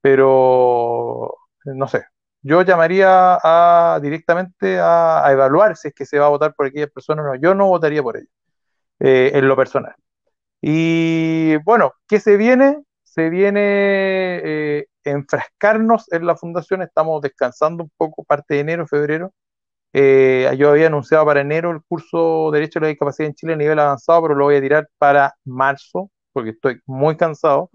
[0.00, 1.34] Pero,
[1.64, 2.06] no sé,
[2.42, 6.90] yo llamaría a, directamente a, evaluar si es que se va a votar por aquellas
[6.90, 7.34] personas o no.
[7.36, 8.30] Yo no votaría por ellas,
[9.00, 9.94] eh, en lo personal.
[10.60, 12.82] Y bueno, ¿qué se viene?
[13.18, 13.60] Se viene
[14.44, 19.32] eh, enfrascarnos en la fundación, estamos descansando un poco parte de enero, febrero.
[19.92, 23.56] Eh, yo había anunciado para enero el curso Derecho a la Discapacidad en Chile a
[23.56, 27.70] nivel avanzado, pero lo voy a tirar para marzo, porque estoy muy cansado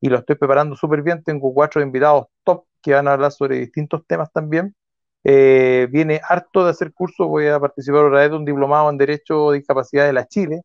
[0.00, 1.22] y lo estoy preparando súper bien.
[1.22, 4.74] Tengo cuatro invitados top que van a hablar sobre distintos temas también.
[5.22, 9.50] Eh, viene harto de hacer curso, voy a participar otra de un diplomado en Derecho
[9.50, 10.62] a Discapacidad de la Chile,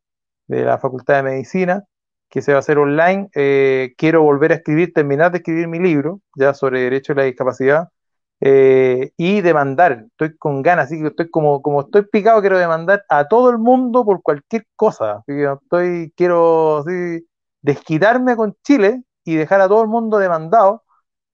[0.48, 1.84] de la Facultad de Medicina
[2.34, 3.30] que se va a hacer online.
[3.36, 7.24] Eh, quiero volver a escribir, terminar de escribir mi libro ya sobre derecho a la
[7.26, 7.90] discapacidad
[8.42, 10.06] eh, y demandar.
[10.10, 13.60] Estoy con ganas, así que estoy como, como estoy picado, quiero demandar a todo el
[13.60, 15.24] mundo por cualquier cosa.
[15.28, 16.84] Estoy, quiero
[17.62, 20.84] desquitarme con Chile y dejar a todo el mundo demandado.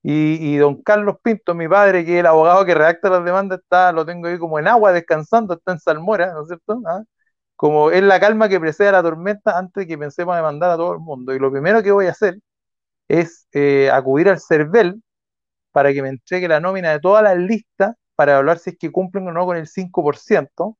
[0.03, 3.91] Y, don Carlos Pinto, mi padre, que es el abogado que redacta las demandas, está,
[3.93, 6.81] lo tengo ahí como en agua descansando, está en Salmora, ¿no es cierto?
[6.85, 7.03] ¿Ah?
[7.59, 10.71] Como es la calma que precede a la tormenta antes de que pensemos en mandar
[10.71, 11.35] a todo el mundo.
[11.35, 12.39] Y lo primero que voy a hacer
[13.09, 15.03] es eh, acudir al CERVEL
[15.73, 18.93] para que me entregue la nómina de todas las listas para evaluar si es que
[18.93, 20.77] cumplen o no con el 5%.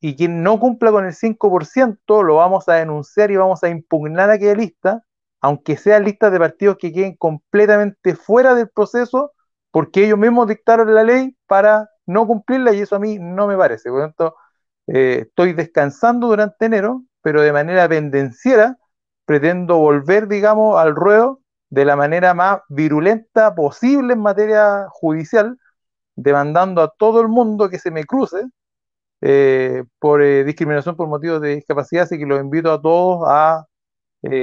[0.00, 4.30] Y quien no cumpla con el 5% lo vamos a denunciar y vamos a impugnar
[4.30, 5.02] aquella lista,
[5.42, 9.32] aunque sean listas de partidos que queden completamente fuera del proceso,
[9.70, 13.58] porque ellos mismos dictaron la ley para no cumplirla y eso a mí no me
[13.58, 13.90] parece.
[13.90, 14.36] Por lo tanto,
[14.86, 18.78] eh, estoy descansando durante enero, pero de manera pendenciera
[19.24, 25.58] pretendo volver, digamos, al ruedo de la manera más virulenta posible en materia judicial,
[26.16, 28.44] demandando a todo el mundo que se me cruce
[29.22, 33.66] eh, por eh, discriminación por motivos de discapacidad, así que los invito a todos a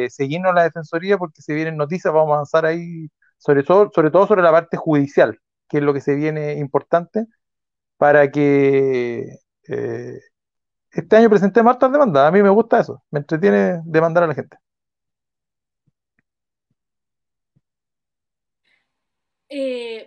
[0.10, 4.12] seguirnos en la Defensoría porque se vienen noticias, vamos a avanzar ahí, sobre todo, sobre
[4.12, 7.28] todo sobre la parte judicial, que es lo que se viene importante,
[7.98, 9.38] para que
[9.70, 12.26] este año presenté martas demandas.
[12.28, 13.04] A mí me gusta eso.
[13.12, 14.58] Me entretiene demandar a la gente.
[19.50, 20.06] Eh,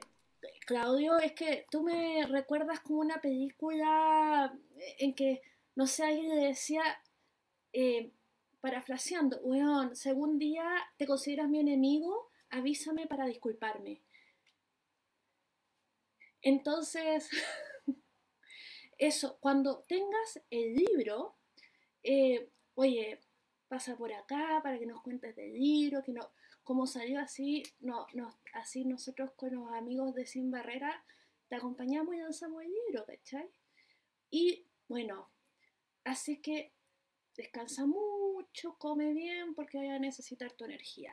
[0.67, 4.53] Claudio, es que tú me recuerdas como una película
[4.99, 5.43] en que,
[5.75, 6.83] no sé, alguien le decía,
[7.73, 8.13] eh,
[8.61, 10.65] parafraseando, weón, según día
[10.97, 14.03] te consideras mi enemigo, avísame para disculparme.
[16.43, 17.29] Entonces,
[19.03, 21.37] eso, cuando tengas el libro,
[22.05, 23.21] eh, oye,
[23.67, 26.31] pasa por acá para que nos cuentes del libro, que no,
[26.63, 31.05] como salió así, no, no, así nosotros con los amigos de Sin Barrera
[31.49, 33.51] te acompañamos y lanzamos el libro, ¿cachai?
[34.31, 35.33] Y bueno,
[36.05, 36.73] así que
[37.37, 41.13] descansa mucho, come bien, porque voy a necesitar tu energía.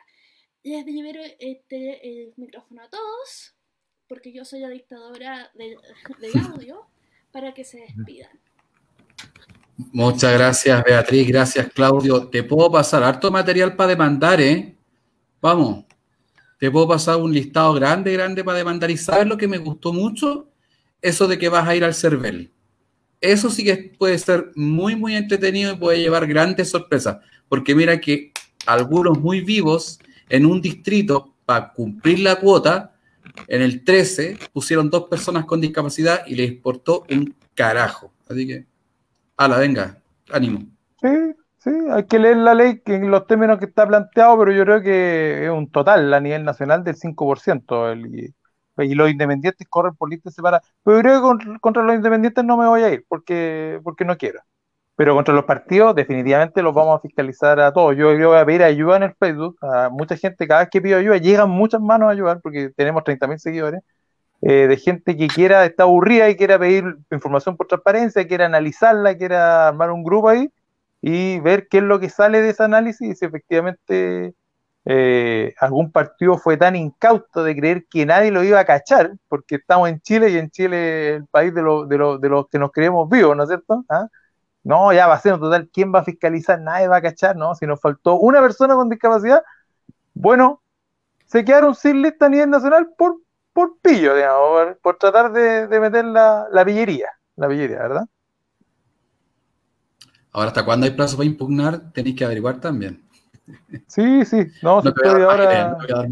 [0.61, 3.55] Les libero este, el micrófono a todos,
[4.07, 5.75] porque yo soy la dictadora del,
[6.19, 6.87] del audio
[7.31, 8.31] para que se despidan.
[9.91, 11.27] Muchas gracias, Beatriz.
[11.27, 12.27] Gracias, Claudio.
[12.27, 14.75] Te puedo pasar harto material para demandar, ¿eh?
[15.41, 15.85] Vamos.
[16.59, 18.91] Te puedo pasar un listado grande, grande para demandar.
[18.91, 20.49] ¿Y sabes lo que me gustó mucho?
[21.01, 22.51] Eso de que vas a ir al CERVEL.
[23.21, 27.17] Eso sí que puede ser muy, muy entretenido y puede llevar grandes sorpresas.
[27.47, 28.33] Porque mira que
[28.65, 32.93] algunos muy vivos en un distrito para cumplir la cuota
[33.47, 38.11] en el 13 pusieron dos personas con discapacidad y les importó un carajo.
[38.29, 38.65] Así que,
[39.37, 39.97] ala, venga,
[40.31, 40.59] ánimo.
[41.01, 44.51] Sí, sí, hay que leer la ley que en los términos que está planteado, pero
[44.51, 47.91] yo creo que es un total a nivel nacional del 5%.
[47.91, 48.33] El,
[48.85, 50.67] y, los independientes corren por listas separadas.
[50.83, 54.17] Pero yo creo que contra, los independientes no me voy a ir porque, porque no
[54.17, 54.41] quiero.
[54.99, 57.95] Pero contra los partidos, definitivamente los vamos a fiscalizar a todos.
[57.95, 60.45] Yo, voy a pedir ayuda en el Facebook a mucha gente.
[60.45, 63.81] Cada vez que pido ayuda, llegan muchas manos a ayudar porque tenemos 30.000 seguidores.
[64.41, 69.15] Eh, de gente que quiera, está aburrida y quiera pedir información por transparencia, quiera analizarla,
[69.17, 70.49] quiera armar un grupo ahí
[71.01, 74.33] y ver qué es lo que sale de ese análisis y si efectivamente
[74.83, 79.55] eh, algún partido fue tan incauto de creer que nadie lo iba a cachar, porque
[79.55, 83.09] estamos en Chile y en Chile el país de, de, de los que nos creemos
[83.09, 83.85] vivos, ¿no es cierto?
[83.87, 84.09] ¿Ah?
[84.63, 86.59] No, ya va a ser un total, ¿quién va a fiscalizar?
[86.59, 87.55] Nadie va a cachar, ¿no?
[87.55, 89.43] Si nos faltó una persona con discapacidad,
[90.13, 90.61] bueno,
[91.25, 93.17] se quedaron sin lista a nivel nacional por,
[93.53, 98.05] por pillo, digamos, por, tratar de, meter la, la pillería, la pillería, ¿verdad?
[100.31, 101.91] Ahora, ¿hasta cuándo hay plazo para impugnar?
[101.91, 103.03] Tenéis que averiguar también.
[103.87, 105.69] Sí, sí, no, si No a estoy ahora.
[105.69, 106.07] no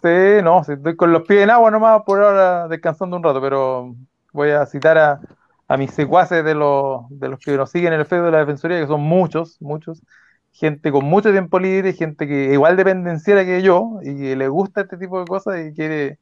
[0.00, 3.40] Sí, no, si estoy con los pies en agua nomás por ahora descansando un rato,
[3.40, 3.94] pero
[4.32, 5.20] voy a citar a,
[5.68, 8.38] a mis secuaces de los, de los que nos siguen en el Facebook de la
[8.38, 10.02] Defensoría, que son muchos, muchos,
[10.52, 14.82] gente con mucho tiempo libre, gente que igual dependenciera que yo y que le gusta
[14.82, 16.18] este tipo de cosas y quiere,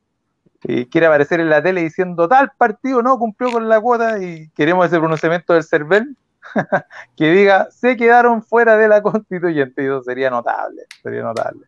[0.63, 4.49] y quiere aparecer en la tele diciendo tal partido no cumplió con la cuota y
[4.51, 6.17] queremos ese pronunciamiento del CERVEL
[7.17, 11.67] que diga se quedaron fuera de la constituyente y eso sería notable, sería notable.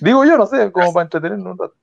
[0.00, 1.74] Digo yo, no sé, como para entretenernos un rato.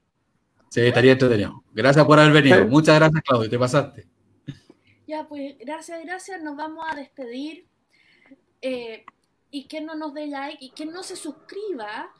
[0.69, 1.63] Sí, estaría entretenido.
[1.73, 2.57] Gracias por haber venido.
[2.57, 2.65] Sí.
[2.65, 3.49] Muchas gracias, Claudio.
[3.49, 4.14] Te pasaste.
[5.07, 6.41] Ya, pues gracias, gracias.
[6.41, 7.67] Nos vamos a despedir.
[8.61, 9.05] Eh,
[9.51, 12.11] y quien no nos dé like y quien no se suscriba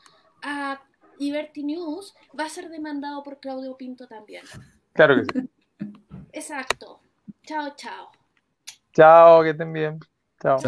[0.42, 0.80] a
[1.18, 4.44] Liberty News va a ser demandado por Claudio Pinto también.
[4.92, 5.48] Claro que sí.
[6.32, 7.00] Exacto.
[7.44, 8.10] Chao, chao.
[8.92, 9.98] Chao, que estén bien.
[10.40, 10.58] Chao.
[10.58, 10.60] Chao.